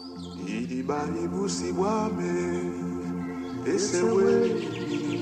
This 3.63 3.91
said. 3.91 5.20